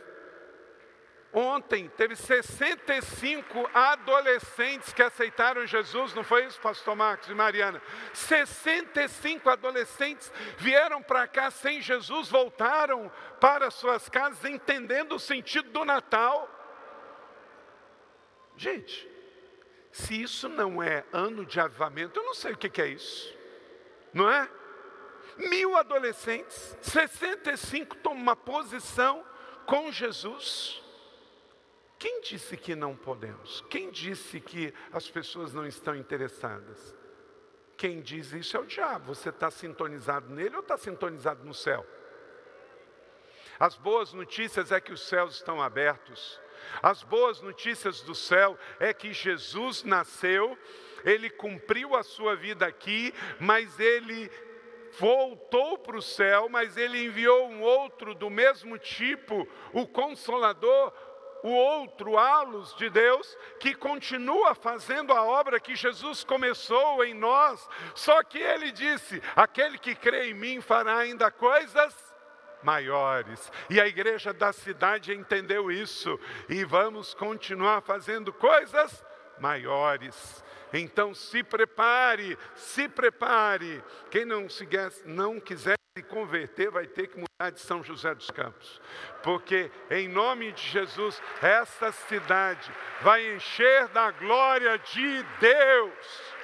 Ontem 1.33 1.89
teve 1.97 2.15
65 2.15 3.71
adolescentes 3.73 4.93
que 4.93 5.03
aceitaram 5.03 5.67
Jesus, 5.67 6.13
não 6.13 6.23
foi 6.23 6.45
isso, 6.45 6.61
pastor 6.61 6.95
Marcos 6.95 7.31
e 7.31 7.35
Mariana? 7.35 7.81
65 8.13 9.49
adolescentes 9.49 10.31
vieram 10.59 11.03
para 11.03 11.27
cá 11.27 11.51
sem 11.51 11.81
Jesus, 11.81 12.29
voltaram 12.29 13.11
para 13.41 13.71
suas 13.71 14.11
casas 14.11 14.45
entendendo 14.45 15.15
o 15.15 15.19
sentido 15.19 15.71
do 15.71 15.87
Natal. 15.87 16.51
Gente, 18.55 19.11
se 19.91 20.21
isso 20.21 20.51
não 20.51 20.83
é 20.83 21.03
ano 21.15 21.47
de 21.47 21.59
avivamento, 21.59 22.21
eu 22.21 22.25
não 22.25 22.35
sei 22.35 22.53
o 22.53 22.59
que 22.59 22.83
é 22.83 22.89
isso, 22.89 23.35
não 24.13 24.31
é? 24.31 24.51
Mil 25.39 25.79
adolescentes, 25.79 26.77
65 26.83 27.97
tomam 27.97 28.21
uma 28.21 28.37
posição 28.37 29.25
com 29.65 29.91
Jesus. 29.91 30.83
Quem 32.03 32.21
disse 32.21 32.57
que 32.57 32.75
não 32.75 32.97
podemos? 32.97 33.65
Quem 33.71 33.89
disse 33.89 34.41
que 34.41 34.75
as 34.93 35.09
pessoas 35.09 35.55
não 35.55 35.65
estão 35.65 35.95
interessadas? 35.95 36.97
Quem 37.77 38.01
diz 38.01 38.33
isso 38.33 38.57
é 38.57 38.61
o 38.61 38.67
diabo. 38.67 39.15
Você 39.15 39.29
está 39.29 39.53
sintonizado 39.53 40.29
nele 40.35 40.57
ou 40.57 40.63
está 40.63 40.77
sintonizado 40.77 41.45
no 41.45 41.55
céu? 41.55 41.87
As 43.57 43.77
boas 43.77 44.13
notícias 44.13 44.73
é 44.73 44.81
que 44.81 44.93
os 44.93 45.01
céus 45.07 45.37
estão 45.37 45.63
abertos. 45.63 46.41
As 46.83 47.05
boas 47.05 47.41
notícias 47.41 48.01
do 48.01 48.17
céu 48.17 48.59
é 48.81 48.93
que 48.93 49.13
Jesus 49.13 49.85
nasceu, 49.85 50.59
ele 51.05 51.31
cumpriu 51.31 51.95
a 51.95 52.03
sua 52.03 52.35
vida 52.35 52.67
aqui, 52.67 53.15
mas 53.39 53.79
ele 53.79 54.29
voltou 54.99 55.79
para 55.79 55.97
o 55.97 56.03
céu, 56.03 56.49
mas 56.49 56.77
ele 56.77 57.05
enviou 57.05 57.49
um 57.49 57.63
outro 57.63 58.13
do 58.13 58.29
mesmo 58.29 58.77
tipo, 58.77 59.49
o 59.73 59.87
Consolador, 59.87 60.93
o 61.43 61.51
outro 61.51 62.17
halos 62.17 62.75
de 62.77 62.89
Deus, 62.89 63.37
que 63.59 63.75
continua 63.75 64.55
fazendo 64.55 65.13
a 65.13 65.23
obra 65.23 65.61
que 65.61 65.75
Jesus 65.75 66.25
começou 66.25 67.05
em 67.05 67.15
nós, 67.15 67.69
só 67.95 68.23
que 68.23 68.39
ele 68.39 68.71
disse: 68.71 69.23
aquele 69.35 69.79
que 69.79 69.95
crê 69.95 70.31
em 70.31 70.35
mim 70.35 70.61
fará 70.61 70.99
ainda 70.99 71.31
coisas 71.31 71.95
maiores. 72.63 73.51
E 73.69 73.81
a 73.81 73.87
igreja 73.87 74.33
da 74.33 74.53
cidade 74.53 75.13
entendeu 75.13 75.71
isso, 75.71 76.19
e 76.49 76.65
vamos 76.65 77.15
continuar 77.15 77.83
fazendo 77.83 78.33
coisas 78.33 79.05
maiores. 79.39 80.43
Então 80.73 81.15
se 81.15 81.43
prepare, 81.43 82.39
se 82.55 82.89
prepare. 82.89 83.83
Quem 84.11 84.25
não, 84.25 84.49
se, 84.49 84.67
não 85.05 85.39
quiser 85.39 85.75
se 85.75 85.82
converter 86.13 86.71
vai 86.71 86.87
ter 86.87 87.07
que 87.07 87.17
mudar 87.17 87.51
de 87.51 87.61
São 87.61 87.83
José 87.83 88.15
dos 88.15 88.31
Campos. 88.31 88.81
Porque 89.23 89.71
em 89.91 90.07
nome 90.09 90.53
de 90.53 90.63
Jesus, 90.69 91.21
essa 91.41 91.91
cidade 91.91 92.71
vai 93.01 93.35
encher 93.35 93.89
da 93.89 94.11
glória 94.11 94.79
de 94.79 95.23
Deus. 95.41 96.35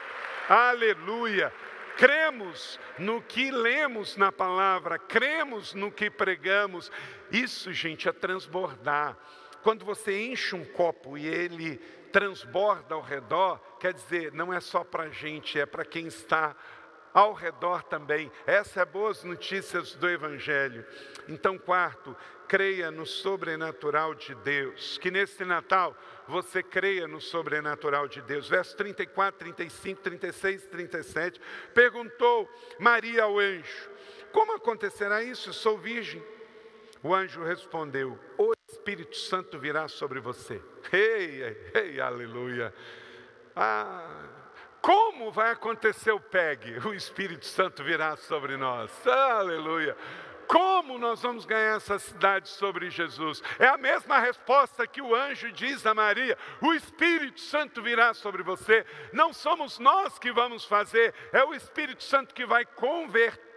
Aleluia. 0.48 1.52
Cremos 1.98 2.80
no 2.98 3.20
que 3.20 3.50
lemos 3.50 4.16
na 4.16 4.32
palavra, 4.32 4.98
cremos 4.98 5.74
no 5.74 5.92
que 5.92 6.08
pregamos. 6.08 6.90
Isso, 7.30 7.70
gente, 7.72 8.08
é 8.08 8.12
transbordar. 8.12 9.18
Quando 9.62 9.84
você 9.84 10.18
enche 10.18 10.54
um 10.56 10.64
copo 10.64 11.18
e 11.18 11.26
ele 11.26 11.76
transborda 12.10 12.94
ao 12.94 13.02
redor, 13.02 13.60
quer 13.78 13.92
dizer, 13.92 14.32
não 14.32 14.50
é 14.50 14.60
só 14.60 14.82
para 14.82 15.04
a 15.04 15.10
gente, 15.10 15.60
é 15.60 15.66
para 15.66 15.84
quem 15.84 16.06
está 16.06 16.56
ao 17.12 17.32
redor 17.32 17.82
também. 17.82 18.30
Essa 18.46 18.82
é 18.82 18.84
boas 18.84 19.24
notícias 19.24 19.94
do 19.94 20.08
Evangelho. 20.08 20.84
Então, 21.28 21.58
quarto, 21.58 22.16
creia 22.46 22.90
no 22.90 23.04
sobrenatural 23.04 24.14
de 24.14 24.34
Deus. 24.36 24.98
Que 24.98 25.10
nesse 25.10 25.44
Natal 25.44 25.96
você 26.26 26.62
creia 26.62 27.06
no 27.06 27.20
sobrenatural 27.20 28.08
de 28.08 28.22
Deus. 28.22 28.48
Verso 28.48 28.76
34, 28.76 29.38
35, 29.38 30.00
36, 30.00 30.66
37. 30.66 31.40
Perguntou 31.74 32.48
Maria 32.78 33.24
ao 33.24 33.38
anjo: 33.38 33.90
Como 34.32 34.54
acontecerá 34.54 35.22
isso? 35.22 35.52
Sou 35.52 35.76
virgem. 35.76 36.22
O 37.02 37.14
anjo 37.14 37.42
respondeu: 37.44 38.18
O 38.36 38.52
Espírito 38.68 39.16
Santo 39.16 39.58
virá 39.58 39.86
sobre 39.88 40.20
você. 40.20 40.60
Ei, 40.92 41.42
ei, 41.42 41.70
ei 41.74 42.00
aleluia. 42.00 42.74
Ah, 43.54 44.37
como 44.80 45.30
vai 45.30 45.50
acontecer 45.50 46.12
o 46.12 46.20
PEG? 46.20 46.78
O 46.86 46.94
Espírito 46.94 47.46
Santo 47.46 47.82
virá 47.82 48.16
sobre 48.16 48.56
nós. 48.56 48.90
Aleluia. 49.06 49.96
Como 50.46 50.96
nós 50.96 51.20
vamos 51.20 51.44
ganhar 51.44 51.76
essa 51.76 51.98
cidade 51.98 52.48
sobre 52.48 52.88
Jesus? 52.88 53.42
É 53.58 53.68
a 53.68 53.76
mesma 53.76 54.18
resposta 54.18 54.86
que 54.86 55.02
o 55.02 55.14
anjo 55.14 55.52
diz 55.52 55.84
a 55.84 55.92
Maria: 55.92 56.38
o 56.62 56.72
Espírito 56.72 57.40
Santo 57.40 57.82
virá 57.82 58.14
sobre 58.14 58.42
você. 58.42 58.86
Não 59.12 59.32
somos 59.32 59.78
nós 59.78 60.18
que 60.18 60.32
vamos 60.32 60.64
fazer, 60.64 61.14
é 61.32 61.44
o 61.44 61.54
Espírito 61.54 62.02
Santo 62.02 62.34
que 62.34 62.46
vai 62.46 62.64
converter 62.64 63.47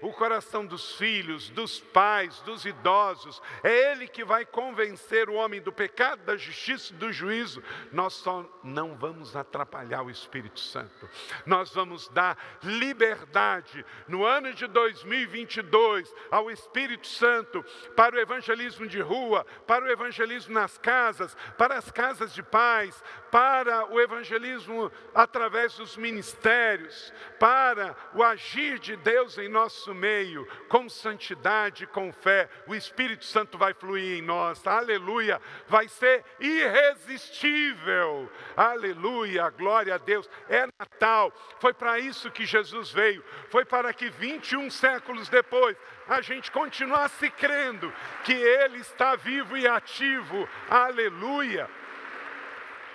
o 0.00 0.12
coração 0.12 0.64
dos 0.64 0.96
filhos, 0.96 1.50
dos 1.50 1.80
pais, 1.80 2.40
dos 2.40 2.64
idosos. 2.64 3.42
É 3.62 3.92
Ele 3.92 4.06
que 4.06 4.24
vai 4.24 4.44
convencer 4.44 5.28
o 5.28 5.34
homem 5.34 5.60
do 5.60 5.72
pecado, 5.72 6.24
da 6.24 6.36
justiça 6.36 6.92
e 6.92 6.96
do 6.96 7.12
juízo. 7.12 7.62
Nós 7.92 8.14
só 8.14 8.44
não 8.62 8.96
vamos 8.96 9.36
atrapalhar 9.36 10.02
o 10.02 10.10
Espírito 10.10 10.60
Santo. 10.60 11.08
Nós 11.44 11.72
vamos 11.74 12.08
dar 12.08 12.38
liberdade 12.62 13.84
no 14.08 14.24
ano 14.24 14.52
de 14.52 14.66
2022 14.66 16.12
ao 16.30 16.50
Espírito 16.50 17.06
Santo 17.06 17.64
para 17.96 18.16
o 18.16 18.18
evangelismo 18.18 18.86
de 18.86 19.00
rua, 19.00 19.44
para 19.66 19.84
o 19.84 19.90
evangelismo 19.90 20.54
nas 20.54 20.78
casas, 20.78 21.36
para 21.58 21.76
as 21.76 21.90
casas 21.90 22.34
de 22.34 22.42
paz, 22.42 23.02
para 23.30 23.86
o 23.92 24.00
evangelismo 24.00 24.90
através 25.14 25.76
dos 25.76 25.96
ministérios, 25.96 27.12
para 27.38 27.96
o 28.14 28.22
agir 28.22 28.78
de 28.78 28.96
Deus 28.96 29.33
Deus 29.34 29.38
em 29.38 29.48
nosso 29.48 29.94
meio, 29.94 30.46
com 30.68 30.88
santidade, 30.88 31.86
com 31.86 32.12
fé, 32.12 32.48
o 32.66 32.74
Espírito 32.74 33.24
Santo 33.24 33.58
vai 33.58 33.74
fluir 33.74 34.18
em 34.18 34.22
nós, 34.22 34.66
aleluia, 34.66 35.40
vai 35.66 35.88
ser 35.88 36.24
irresistível, 36.40 38.30
aleluia, 38.56 39.48
glória 39.50 39.94
a 39.94 39.98
Deus. 39.98 40.28
É 40.48 40.66
Natal, 40.78 41.32
foi 41.60 41.72
para 41.72 41.98
isso 41.98 42.30
que 42.30 42.46
Jesus 42.46 42.90
veio, 42.90 43.24
foi 43.50 43.64
para 43.64 43.92
que 43.92 44.10
21 44.10 44.70
séculos 44.70 45.28
depois 45.28 45.76
a 46.08 46.20
gente 46.20 46.50
continuasse 46.50 47.30
crendo 47.30 47.92
que 48.24 48.32
Ele 48.32 48.78
está 48.78 49.16
vivo 49.16 49.56
e 49.56 49.66
ativo, 49.66 50.48
aleluia. 50.68 51.68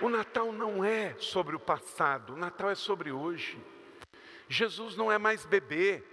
O 0.01 0.07
Natal 0.07 0.51
não 0.53 0.83
é 0.83 1.15
sobre 1.19 1.55
o 1.55 1.59
passado, 1.59 2.33
o 2.33 2.37
Natal 2.37 2.69
é 2.69 2.75
sobre 2.75 3.11
hoje. 3.11 3.59
Jesus 4.47 4.95
não 4.95 5.11
é 5.11 5.17
mais 5.17 5.45
bebê, 5.45 6.03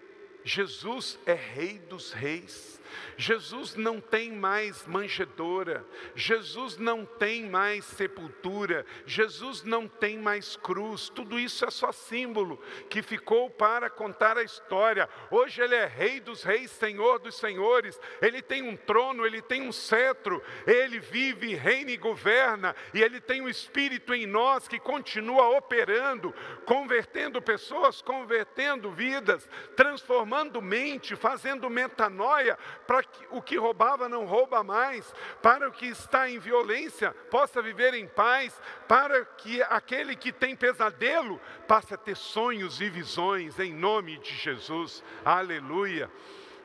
Jesus 0.47 1.19
é 1.27 1.33
Rei 1.33 1.77
dos 1.81 2.13
Reis. 2.13 2.81
Jesus 3.19 3.75
não 3.75 4.01
tem 4.01 4.31
mais 4.31 4.87
manjedoura, 4.87 5.85
Jesus 6.15 6.77
não 6.77 7.05
tem 7.05 7.45
mais 7.45 7.85
sepultura, 7.85 8.87
Jesus 9.05 9.65
não 9.65 9.89
tem 9.89 10.19
mais 10.19 10.57
cruz, 10.57 11.09
tudo 11.09 11.39
isso 11.39 11.65
é 11.65 11.71
só 11.71 11.91
símbolo 11.91 12.63
que 12.89 13.03
ficou 13.03 13.51
para 13.51 13.91
contar 13.91 14.39
a 14.39 14.43
história. 14.43 15.09
Hoje 15.31 15.61
Ele 15.61 15.75
é 15.75 15.87
Rei 15.87 16.21
dos 16.21 16.43
Reis, 16.43 16.71
Senhor 16.71 17.19
dos 17.19 17.37
Senhores, 17.37 17.99
Ele 18.23 18.41
tem 18.41 18.63
um 18.63 18.77
trono, 18.77 19.27
Ele 19.27 19.43
tem 19.43 19.63
um 19.63 19.73
cetro, 19.73 20.43
Ele 20.67 21.01
vive, 21.01 21.55
reina 21.55 21.91
e 21.91 21.97
governa, 21.97 22.75
e 22.95 23.03
Ele 23.03 23.21
tem 23.21 23.41
um 23.41 23.49
Espírito 23.49 24.15
em 24.15 24.27
nós 24.27 24.69
que 24.69 24.79
continua 24.79 25.57
operando, 25.57 26.33
convertendo 26.65 27.43
pessoas, 27.43 28.01
convertendo 28.01 28.91
vidas, 28.93 29.49
transformando 29.75 30.36
mente, 30.63 31.17
fazendo 31.17 31.71
metanoia 31.71 32.59
para 32.87 33.03
que 33.03 33.27
o 33.31 33.41
que 33.41 33.57
roubava 33.57 34.09
não 34.09 34.25
rouba 34.25 34.63
mais, 34.63 35.13
para 35.43 35.69
o 35.69 35.73
que 35.73 35.87
está 35.87 36.29
em 36.29 36.39
violência 36.39 37.13
possa 37.31 37.63
viver 37.63 37.95
em 37.95 38.07
paz, 38.07 38.61
para 38.87 39.25
que 39.25 39.63
aquele 39.63 40.17
que 40.17 40.33
tem 40.33 40.55
pesadelo 40.55 41.41
passe 41.67 41.95
a 41.95 41.97
ter 41.97 42.17
sonhos 42.17 42.81
e 42.81 42.89
visões, 42.89 43.59
em 43.59 43.73
nome 43.73 44.19
de 44.19 44.35
Jesus. 44.35 45.03
Aleluia. 45.25 46.11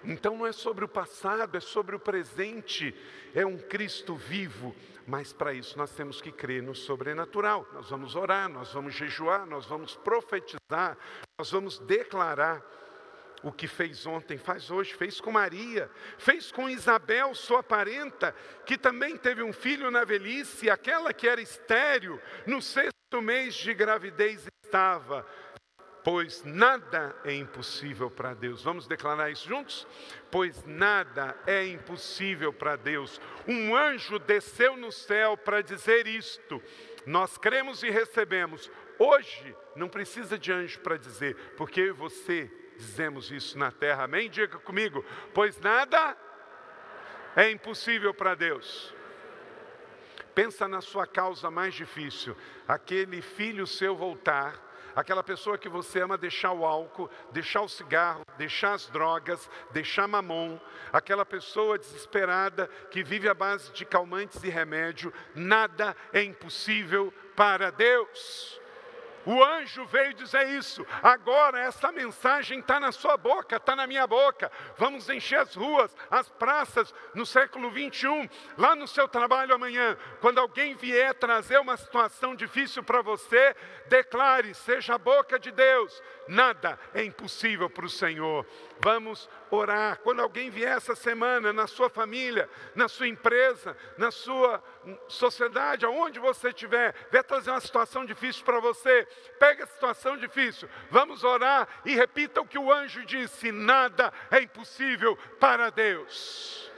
Então 0.03 0.37
não 0.37 0.47
é 0.47 0.51
sobre 0.51 0.83
o 0.83 0.87
passado, 0.87 1.55
é 1.55 1.59
sobre 1.59 1.95
o 1.95 1.99
presente, 1.99 2.95
é 3.35 3.45
um 3.45 3.57
Cristo 3.57 4.15
vivo, 4.15 4.75
mas 5.05 5.31
para 5.31 5.53
isso 5.53 5.77
nós 5.77 5.91
temos 5.91 6.21
que 6.21 6.31
crer 6.31 6.63
no 6.63 6.73
sobrenatural. 6.73 7.67
Nós 7.73 7.89
vamos 7.89 8.15
orar, 8.15 8.49
nós 8.49 8.73
vamos 8.73 8.95
jejuar, 8.95 9.45
nós 9.45 9.65
vamos 9.65 9.95
profetizar, 9.95 10.97
nós 11.37 11.51
vamos 11.51 11.77
declarar 11.79 12.63
o 13.43 13.51
que 13.51 13.67
fez 13.67 14.05
ontem, 14.05 14.37
faz 14.37 14.69
hoje, 14.69 14.93
fez 14.93 15.19
com 15.19 15.31
Maria, 15.31 15.89
fez 16.17 16.51
com 16.51 16.69
Isabel, 16.69 17.33
sua 17.33 17.63
parenta, 17.63 18.35
que 18.65 18.77
também 18.77 19.17
teve 19.17 19.41
um 19.41 19.53
filho 19.53 19.89
na 19.89 20.03
velhice, 20.03 20.69
aquela 20.69 21.13
que 21.13 21.27
era 21.27 21.41
estéril, 21.41 22.19
no 22.45 22.61
sexto 22.61 23.21
mês 23.21 23.55
de 23.55 23.73
gravidez 23.73 24.47
estava. 24.63 25.25
Pois 26.03 26.43
nada 26.43 27.15
é 27.23 27.33
impossível 27.33 28.09
para 28.09 28.33
Deus. 28.33 28.63
Vamos 28.63 28.87
declarar 28.87 29.29
isso 29.29 29.47
juntos? 29.47 29.87
Pois 30.31 30.65
nada 30.65 31.37
é 31.45 31.67
impossível 31.67 32.51
para 32.51 32.75
Deus. 32.75 33.21
Um 33.47 33.75
anjo 33.75 34.17
desceu 34.17 34.75
no 34.75 34.91
céu 34.91 35.37
para 35.37 35.61
dizer 35.61 36.07
isto. 36.07 36.61
Nós 37.05 37.37
cremos 37.37 37.83
e 37.83 37.91
recebemos. 37.91 38.71
Hoje 38.97 39.55
não 39.75 39.87
precisa 39.87 40.39
de 40.39 40.51
anjo 40.51 40.79
para 40.79 40.97
dizer, 40.97 41.35
porque 41.55 41.81
eu 41.81 41.87
e 41.87 41.91
você 41.91 42.51
dizemos 42.81 43.31
isso 43.31 43.57
na 43.57 43.71
terra, 43.71 44.05
amém? 44.05 44.29
Diga 44.29 44.57
comigo, 44.59 45.05
pois 45.33 45.59
nada 45.59 46.17
é 47.35 47.51
impossível 47.51 48.13
para 48.13 48.33
Deus. 48.33 48.93
Pensa 50.33 50.67
na 50.67 50.81
sua 50.81 51.05
causa 51.05 51.51
mais 51.51 51.73
difícil, 51.73 52.35
aquele 52.67 53.21
filho 53.21 53.67
seu 53.67 53.95
voltar, 53.95 54.55
aquela 54.95 55.21
pessoa 55.21 55.57
que 55.57 55.69
você 55.69 56.01
ama 56.01 56.17
deixar 56.17 56.53
o 56.53 56.65
álcool, 56.65 57.09
deixar 57.31 57.61
o 57.61 57.69
cigarro, 57.69 58.23
deixar 58.37 58.73
as 58.73 58.87
drogas, 58.87 59.49
deixar 59.71 60.07
mamon, 60.07 60.59
aquela 60.91 61.25
pessoa 61.25 61.77
desesperada 61.77 62.67
que 62.89 63.03
vive 63.03 63.29
à 63.29 63.33
base 63.33 63.71
de 63.73 63.85
calmantes 63.85 64.43
e 64.43 64.49
remédio, 64.49 65.13
nada 65.35 65.95
é 66.11 66.23
impossível 66.23 67.13
para 67.35 67.71
Deus. 67.71 68.60
O 69.25 69.43
anjo 69.43 69.85
veio 69.85 70.13
dizer 70.13 70.47
isso. 70.49 70.85
Agora 71.01 71.59
essa 71.59 71.91
mensagem 71.91 72.59
está 72.59 72.79
na 72.79 72.91
sua 72.91 73.17
boca, 73.17 73.57
está 73.57 73.75
na 73.75 73.87
minha 73.87 74.07
boca. 74.07 74.51
Vamos 74.77 75.09
encher 75.09 75.39
as 75.39 75.55
ruas, 75.55 75.95
as 76.09 76.29
praças 76.29 76.93
no 77.13 77.25
século 77.25 77.69
21, 77.69 78.27
lá 78.57 78.75
no 78.75 78.87
seu 78.87 79.07
trabalho 79.07 79.53
amanhã. 79.53 79.97
Quando 80.19 80.39
alguém 80.39 80.75
vier 80.75 81.13
trazer 81.13 81.59
uma 81.59 81.77
situação 81.77 82.35
difícil 82.35 82.83
para 82.83 83.01
você, 83.01 83.55
declare: 83.87 84.53
seja 84.53 84.95
a 84.95 84.97
boca 84.97 85.39
de 85.39 85.51
Deus. 85.51 86.01
Nada 86.31 86.79
é 86.93 87.03
impossível 87.03 87.69
para 87.69 87.85
o 87.85 87.89
Senhor. 87.89 88.45
Vamos 88.79 89.29
orar. 89.49 89.99
Quando 89.99 90.21
alguém 90.21 90.49
vier 90.49 90.77
essa 90.77 90.95
semana 90.95 91.51
na 91.51 91.67
sua 91.67 91.89
família, 91.89 92.49
na 92.73 92.87
sua 92.87 93.09
empresa, 93.09 93.75
na 93.97 94.11
sua 94.11 94.63
sociedade, 95.09 95.83
aonde 95.83 96.19
você 96.19 96.47
estiver, 96.47 96.95
vier 97.11 97.21
trazer 97.25 97.51
uma 97.51 97.59
situação 97.59 98.05
difícil 98.05 98.45
para 98.45 98.61
você, 98.61 99.05
pega 99.37 99.65
a 99.65 99.67
situação 99.67 100.15
difícil, 100.15 100.69
vamos 100.89 101.25
orar 101.25 101.67
e 101.83 101.95
repita 101.95 102.39
o 102.39 102.47
que 102.47 102.57
o 102.57 102.71
anjo 102.71 103.05
disse: 103.05 103.51
nada 103.51 104.13
é 104.31 104.41
impossível 104.41 105.17
para 105.37 105.69
Deus. 105.69 106.71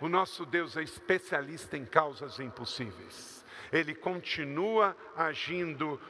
O 0.00 0.08
nosso 0.08 0.46
Deus 0.46 0.78
é 0.78 0.82
especialista 0.82 1.76
em 1.76 1.84
causas 1.84 2.40
impossíveis. 2.40 3.44
Ele 3.70 3.94
continua 3.94 4.96
agindo 5.14 6.00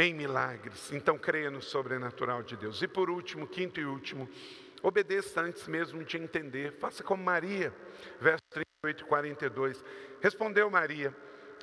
em 0.00 0.14
milagres. 0.14 0.90
Então 0.92 1.18
creia 1.18 1.50
no 1.50 1.60
sobrenatural 1.60 2.42
de 2.42 2.56
Deus. 2.56 2.80
E 2.80 2.88
por 2.88 3.10
último, 3.10 3.46
quinto 3.46 3.78
e 3.78 3.84
último, 3.84 4.28
obedeça 4.82 5.42
antes 5.42 5.68
mesmo 5.68 6.02
de 6.02 6.16
entender. 6.16 6.72
Faça 6.78 7.02
como 7.02 7.22
Maria, 7.22 7.72
verso 8.18 8.42
38 8.50 9.02
e 9.02 9.06
42. 9.06 9.84
Respondeu 10.22 10.70
Maria: 10.70 11.14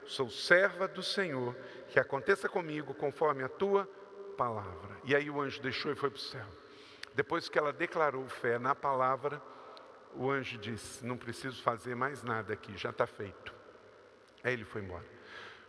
Sou 0.06 0.30
serva 0.30 0.88
do 0.88 1.02
Senhor, 1.02 1.56
que 1.90 2.00
aconteça 2.00 2.48
comigo 2.48 2.94
conforme 2.94 3.44
a 3.44 3.50
tua 3.50 3.90
palavra. 4.38 4.98
E 5.04 5.16
aí 5.16 5.30
o 5.30 5.42
anjo 5.42 5.62
deixou 5.62 5.92
e 5.92 5.96
foi 5.96 6.12
para 6.12 6.18
o 6.18 6.22
céu. 6.22 6.46
Depois 7.16 7.50
que 7.50 7.58
ela 7.58 7.74
declarou 7.74 8.28
fé 8.30 8.60
na 8.60 8.76
palavra, 8.76 9.42
o 10.14 10.30
anjo 10.30 10.60
disse: 10.60 11.04
Não 11.04 11.18
preciso 11.18 11.64
fazer 11.64 11.96
mais 11.96 12.22
nada 12.22 12.54
aqui, 12.54 12.78
já 12.78 12.92
está 12.92 13.08
feito. 13.08 13.54
Aí 14.44 14.54
ele 14.54 14.64
foi 14.64 14.84
embora. 14.84 15.06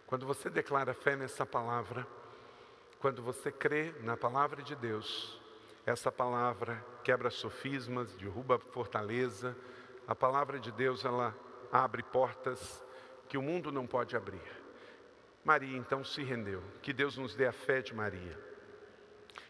Quando 0.07 0.27
você 0.27 0.49
declara 0.51 0.93
fé 0.93 1.17
nessa 1.17 1.45
palavra, 1.47 2.07
quando 3.01 3.23
você 3.23 3.51
crê 3.51 3.93
na 4.03 4.17
palavra 4.17 4.63
de 4.63 4.75
Deus, 4.75 5.41
essa 5.87 6.11
palavra 6.11 6.85
quebra 7.03 7.31
sofismas, 7.31 8.13
derruba 8.17 8.59
fortaleza. 8.59 9.57
A 10.07 10.15
palavra 10.15 10.59
de 10.59 10.71
Deus, 10.73 11.05
ela 11.05 11.35
abre 11.73 12.03
portas 12.03 12.85
que 13.29 13.39
o 13.39 13.43
mundo 13.43 13.71
não 13.71 13.87
pode 13.87 14.17
abrir. 14.17 14.41
Maria 15.45 15.77
então 15.77 16.05
se 16.05 16.23
rendeu. 16.23 16.63
Que 16.83 16.93
Deus 16.93 17.17
nos 17.17 17.35
dê 17.35 17.47
a 17.47 17.53
fé 17.53 17.81
de 17.81 17.95
Maria. 17.95 18.39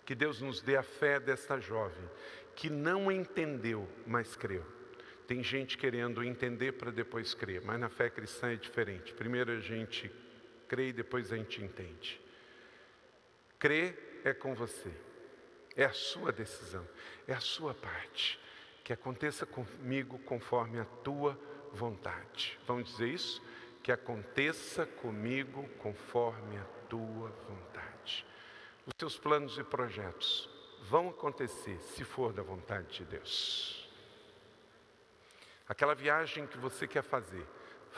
Que 0.05 0.15
Deus 0.15 0.41
nos 0.41 0.61
dê 0.61 0.77
a 0.77 0.83
fé 0.83 1.19
desta 1.19 1.59
jovem 1.59 2.09
que 2.55 2.69
não 2.69 3.11
entendeu, 3.11 3.89
mas 4.05 4.35
creu. 4.35 4.65
Tem 5.29 5.45
gente 5.45 5.79
querendo 5.79 6.25
entender 6.25 6.73
para 6.73 6.91
depois 6.91 7.33
crer, 7.33 7.63
mas 7.65 7.79
na 7.79 7.89
fé 7.89 8.11
cristã 8.11 8.51
é 8.51 8.57
diferente. 8.57 9.15
Primeiro 9.15 9.53
a 9.53 9.61
gente 9.61 10.11
crê 10.67 10.89
e 10.89 10.93
depois 10.93 11.33
a 11.33 11.37
gente 11.37 11.63
entende. 11.63 12.21
Crer 13.59 14.21
é 14.25 14.33
com 14.33 14.55
você, 14.55 14.93
é 15.77 15.85
a 15.85 15.93
sua 15.93 16.33
decisão, 16.33 16.87
é 17.27 17.33
a 17.33 17.41
sua 17.41 17.75
parte. 17.75 18.39
Que 18.85 18.93
aconteça 18.93 19.45
comigo 19.45 20.19
conforme 20.21 20.81
a 20.81 20.85
tua 21.05 21.39
vontade. 21.73 22.59
Vamos 22.67 22.89
dizer 22.91 23.09
isso? 23.09 23.43
Que 23.83 23.93
aconteça 23.93 24.87
comigo 24.87 25.69
conforme 25.79 26.57
a 26.57 26.65
tua 26.89 27.29
vontade. 27.47 28.25
Os 28.87 28.95
teus 28.95 29.19
planos 29.19 29.59
e 29.59 29.65
projetos 29.65 30.49
vão 30.85 31.11
acontecer 31.11 31.79
se 31.81 32.03
for 32.05 32.33
da 32.33 32.43
vontade 32.43 32.99
de 32.99 33.05
Deus. 33.05 33.87
Aquela 35.69 35.95
viagem 35.95 36.47
que 36.47 36.57
você 36.57 36.87
quer 36.87 37.03
fazer 37.03 37.47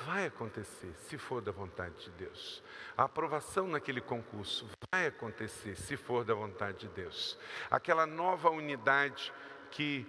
vai 0.07 0.27
acontecer 0.27 0.93
se 1.09 1.19
for 1.19 1.41
da 1.41 1.53
vontade 1.53 1.95
de 2.05 2.11
Deus. 2.11 2.63
A 2.97 3.05
aprovação 3.05 3.67
naquele 3.69 4.01
concurso 4.01 4.67
vai 4.93 5.07
acontecer 5.07 5.77
se 5.77 5.97
for 5.97 6.25
da 6.25 6.35
vontade 6.35 6.79
de 6.79 6.89
Deus. 6.89 7.39
Aquela 7.71 8.07
nova 8.07 8.51
unidade 8.51 9.33
que 9.71 10.07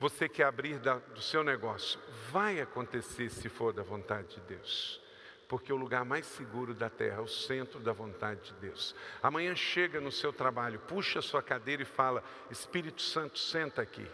você 0.00 0.28
quer 0.28 0.44
abrir 0.44 0.78
da, 0.78 0.94
do 0.94 1.20
seu 1.20 1.42
negócio 1.42 1.98
vai 2.30 2.60
acontecer 2.60 3.30
se 3.30 3.48
for 3.48 3.72
da 3.72 3.82
vontade 3.82 4.36
de 4.36 4.40
Deus. 4.42 5.00
Porque 5.48 5.72
o 5.72 5.76
lugar 5.76 6.04
mais 6.04 6.26
seguro 6.26 6.74
da 6.74 6.90
terra 6.90 7.16
é 7.16 7.20
o 7.20 7.26
centro 7.26 7.80
da 7.80 7.92
vontade 7.92 8.52
de 8.52 8.52
Deus. 8.60 8.94
Amanhã 9.22 9.54
chega 9.56 9.98
no 9.98 10.12
seu 10.12 10.32
trabalho, 10.32 10.78
puxa 10.80 11.20
a 11.20 11.22
sua 11.22 11.42
cadeira 11.42 11.82
e 11.82 11.86
fala: 11.86 12.22
Espírito 12.50 13.00
Santo, 13.00 13.38
senta 13.38 13.80
aqui. 13.80 14.06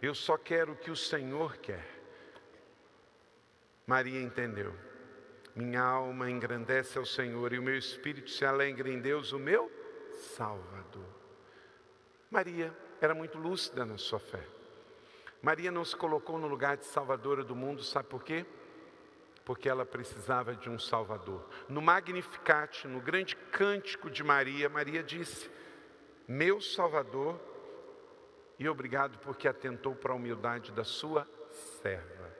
Eu 0.00 0.14
só 0.14 0.36
quero 0.38 0.72
o 0.72 0.76
que 0.76 0.90
o 0.90 0.96
Senhor 0.96 1.58
quer. 1.58 2.01
Maria 3.86 4.20
entendeu. 4.20 4.74
Minha 5.54 5.82
alma 5.82 6.30
engrandece 6.30 6.96
ao 6.98 7.04
Senhor 7.04 7.52
e 7.52 7.58
o 7.58 7.62
meu 7.62 7.76
espírito 7.76 8.30
se 8.30 8.44
alegra 8.44 8.88
em 8.88 8.98
Deus, 8.98 9.32
o 9.32 9.38
meu 9.38 9.70
Salvador. 10.34 11.04
Maria 12.30 12.74
era 13.00 13.14
muito 13.14 13.36
lúcida 13.36 13.84
na 13.84 13.98
sua 13.98 14.18
fé. 14.18 14.42
Maria 15.42 15.70
não 15.70 15.84
se 15.84 15.94
colocou 15.96 16.38
no 16.38 16.46
lugar 16.46 16.76
de 16.76 16.86
salvadora 16.86 17.42
do 17.42 17.54
mundo, 17.54 17.82
sabe 17.82 18.08
por 18.08 18.22
quê? 18.22 18.46
Porque 19.44 19.68
ela 19.68 19.84
precisava 19.84 20.54
de 20.54 20.70
um 20.70 20.78
Salvador. 20.78 21.44
No 21.68 21.82
Magnificat, 21.82 22.86
no 22.86 23.00
grande 23.00 23.34
cântico 23.34 24.08
de 24.08 24.22
Maria, 24.22 24.68
Maria 24.68 25.02
disse: 25.02 25.50
Meu 26.28 26.60
Salvador, 26.60 27.40
e 28.56 28.68
obrigado 28.68 29.18
porque 29.18 29.48
atentou 29.48 29.96
para 29.96 30.12
a 30.12 30.16
humildade 30.16 30.70
da 30.70 30.84
sua 30.84 31.28
serva. 31.82 32.32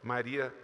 Maria 0.00 0.54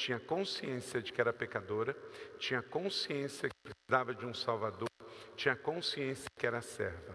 tinha 0.00 0.18
consciência 0.18 1.02
de 1.02 1.12
que 1.12 1.20
era 1.20 1.30
pecadora, 1.30 1.94
tinha 2.38 2.62
consciência 2.62 3.50
que 3.50 3.56
precisava 3.62 4.14
de 4.14 4.24
um 4.24 4.32
Salvador, 4.32 4.88
tinha 5.36 5.54
consciência 5.54 6.26
que 6.38 6.46
era 6.46 6.62
serva. 6.62 7.14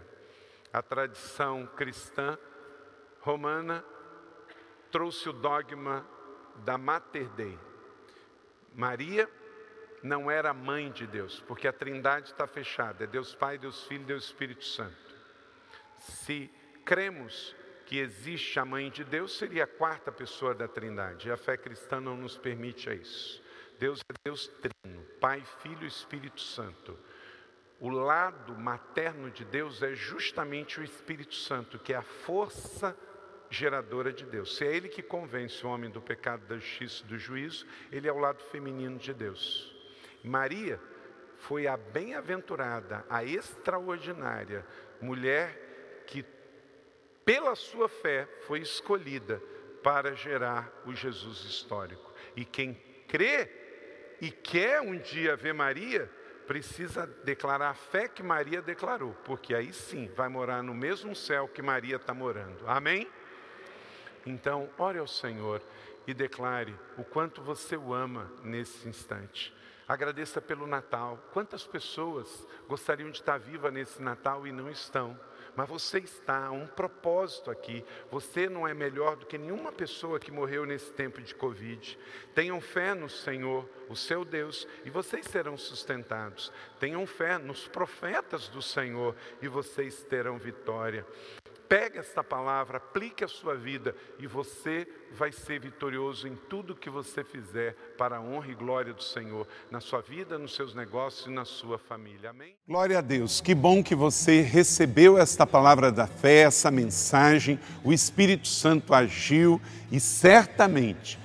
A 0.71 0.83
tradição 0.83 1.65
cristã 1.75 2.37
romana 3.21 3.83
trouxe 4.91 5.27
o 5.27 5.33
dogma 5.33 6.07
da 6.57 6.77
Mater 6.77 7.27
Dei. 7.29 7.57
Maria 8.75 9.27
não 10.03 10.29
era 10.29 10.53
mãe 10.53 10.91
de 10.91 11.07
Deus, 11.07 11.41
porque 11.47 11.67
a 11.67 11.73
trindade 11.73 12.29
está 12.29 12.45
fechada, 12.45 13.05
é 13.05 13.07
Deus 13.07 13.33
Pai, 13.33 13.57
Deus 13.57 13.83
Filho, 13.87 14.05
Deus 14.05 14.25
Espírito 14.25 14.63
Santo. 14.63 15.15
Se 15.97 16.51
cremos 16.85 17.55
que 17.85 17.99
existe 17.99 18.59
a 18.59 18.65
mãe 18.65 18.89
de 18.89 19.03
Deus, 19.03 19.37
seria 19.37 19.65
a 19.65 19.67
quarta 19.67 20.11
pessoa 20.11 20.55
da 20.55 20.67
Trindade. 20.67 21.27
E 21.27 21.31
a 21.31 21.37
fé 21.37 21.55
cristã 21.55 22.01
não 22.01 22.17
nos 22.17 22.37
permite 22.37 22.89
isso. 22.89 23.41
Deus 23.79 23.99
é 23.99 24.13
Deus 24.23 24.47
trino, 24.47 25.03
Pai, 25.19 25.43
Filho 25.61 25.83
e 25.83 25.87
Espírito 25.87 26.41
Santo. 26.41 26.97
O 27.79 27.89
lado 27.89 28.55
materno 28.55 29.29
de 29.29 29.45
Deus 29.45 29.83
é 29.83 29.93
justamente 29.93 30.79
o 30.79 30.83
Espírito 30.83 31.35
Santo, 31.35 31.77
que 31.77 31.93
é 31.93 31.97
a 31.97 32.01
força 32.01 32.97
geradora 33.49 34.11
de 34.11 34.25
Deus. 34.25 34.55
Se 34.57 34.65
é 34.65 34.75
Ele 34.75 34.89
que 34.89 35.03
convence 35.03 35.65
o 35.65 35.69
homem 35.69 35.89
do 35.89 36.01
pecado, 36.01 36.45
da 36.47 36.57
justiça 36.57 37.03
e 37.03 37.07
do 37.07 37.17
juízo, 37.17 37.67
Ele 37.91 38.07
é 38.07 38.11
o 38.11 38.17
lado 38.17 38.41
feminino 38.45 38.97
de 38.97 39.13
Deus. 39.13 39.75
Maria 40.23 40.79
foi 41.37 41.67
a 41.67 41.77
bem-aventurada, 41.77 43.05
a 43.09 43.23
extraordinária 43.23 44.65
mulher 44.99 46.03
que 46.07 46.23
pela 47.25 47.55
sua 47.55 47.89
fé, 47.89 48.27
foi 48.45 48.59
escolhida 48.59 49.41
para 49.83 50.15
gerar 50.15 50.71
o 50.85 50.93
Jesus 50.93 51.39
histórico. 51.43 52.13
E 52.35 52.45
quem 52.45 52.73
crê 53.07 53.49
e 54.21 54.31
quer 54.31 54.79
um 54.81 54.97
dia 54.97 55.35
ver 55.35 55.53
Maria, 55.53 56.09
precisa 56.47 57.07
declarar 57.23 57.71
a 57.71 57.73
fé 57.73 58.07
que 58.07 58.23
Maria 58.23 58.61
declarou, 58.61 59.13
porque 59.25 59.53
aí 59.53 59.73
sim 59.73 60.09
vai 60.15 60.29
morar 60.29 60.61
no 60.61 60.73
mesmo 60.73 61.15
céu 61.15 61.47
que 61.47 61.61
Maria 61.61 61.95
está 61.95 62.13
morando. 62.13 62.63
Amém? 62.67 63.07
Então, 64.25 64.69
ore 64.77 64.99
ao 64.99 65.07
Senhor 65.07 65.61
e 66.07 66.13
declare 66.13 66.75
o 66.97 67.03
quanto 67.03 67.41
você 67.41 67.75
o 67.75 67.93
ama 67.93 68.31
nesse 68.43 68.87
instante. 68.87 69.53
Agradeça 69.87 70.41
pelo 70.41 70.65
Natal. 70.65 71.19
Quantas 71.31 71.65
pessoas 71.65 72.47
gostariam 72.67 73.11
de 73.11 73.19
estar 73.19 73.37
viva 73.37 73.69
nesse 73.69 74.01
Natal 74.01 74.47
e 74.47 74.51
não 74.51 74.69
estão? 74.69 75.19
Mas 75.55 75.69
você 75.69 75.99
está, 75.99 76.51
um 76.51 76.67
propósito 76.67 77.49
aqui. 77.49 77.83
Você 78.11 78.49
não 78.49 78.67
é 78.67 78.73
melhor 78.73 79.15
do 79.15 79.25
que 79.25 79.37
nenhuma 79.37 79.71
pessoa 79.71 80.19
que 80.19 80.31
morreu 80.31 80.65
nesse 80.65 80.91
tempo 80.91 81.21
de 81.21 81.33
Covid. 81.33 81.97
Tenham 82.33 82.59
fé 82.59 82.93
no 82.93 83.09
Senhor, 83.09 83.67
o 83.89 83.95
seu 83.95 84.25
Deus, 84.25 84.67
e 84.83 84.89
vocês 84.89 85.25
serão 85.27 85.57
sustentados. 85.57 86.51
Tenham 86.79 87.05
fé 87.07 87.37
nos 87.37 87.67
profetas 87.67 88.47
do 88.49 88.61
Senhor, 88.61 89.15
e 89.41 89.47
vocês 89.47 90.03
terão 90.03 90.37
vitória. 90.37 91.05
Pegue 91.67 91.97
esta 91.97 92.23
palavra, 92.23 92.77
aplique 92.77 93.23
a 93.23 93.27
sua 93.27 93.55
vida 93.55 93.95
e 94.19 94.27
você 94.27 94.87
vai 95.11 95.31
ser 95.31 95.59
vitorioso 95.59 96.27
em 96.27 96.35
tudo 96.35 96.75
que 96.75 96.89
você 96.89 97.23
fizer 97.23 97.75
para 97.97 98.17
a 98.17 98.21
honra 98.21 98.51
e 98.51 98.55
glória 98.55 98.93
do 98.93 99.03
Senhor, 99.03 99.47
na 99.71 99.79
sua 99.79 100.01
vida, 100.01 100.37
nos 100.37 100.55
seus 100.55 100.75
negócios 100.75 101.27
e 101.27 101.31
na 101.31 101.45
sua 101.45 101.77
família. 101.77 102.29
Amém? 102.29 102.55
Glória 102.67 102.99
a 102.99 103.01
Deus. 103.01 103.41
Que 103.41 103.55
bom 103.55 103.83
que 103.83 103.95
você 103.95 104.41
recebeu 104.41 105.17
esta 105.17 105.47
palavra 105.47 105.91
da 105.91 106.05
fé, 106.05 106.41
essa 106.41 106.69
mensagem. 106.69 107.59
O 107.83 107.91
Espírito 107.91 108.47
Santo 108.47 108.93
agiu 108.93 109.59
e 109.91 109.99
certamente 109.99 111.24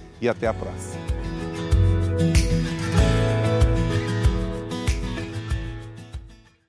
e 0.21 0.29
até 0.29 0.47
a 0.47 0.53
próxima. 0.53 1.01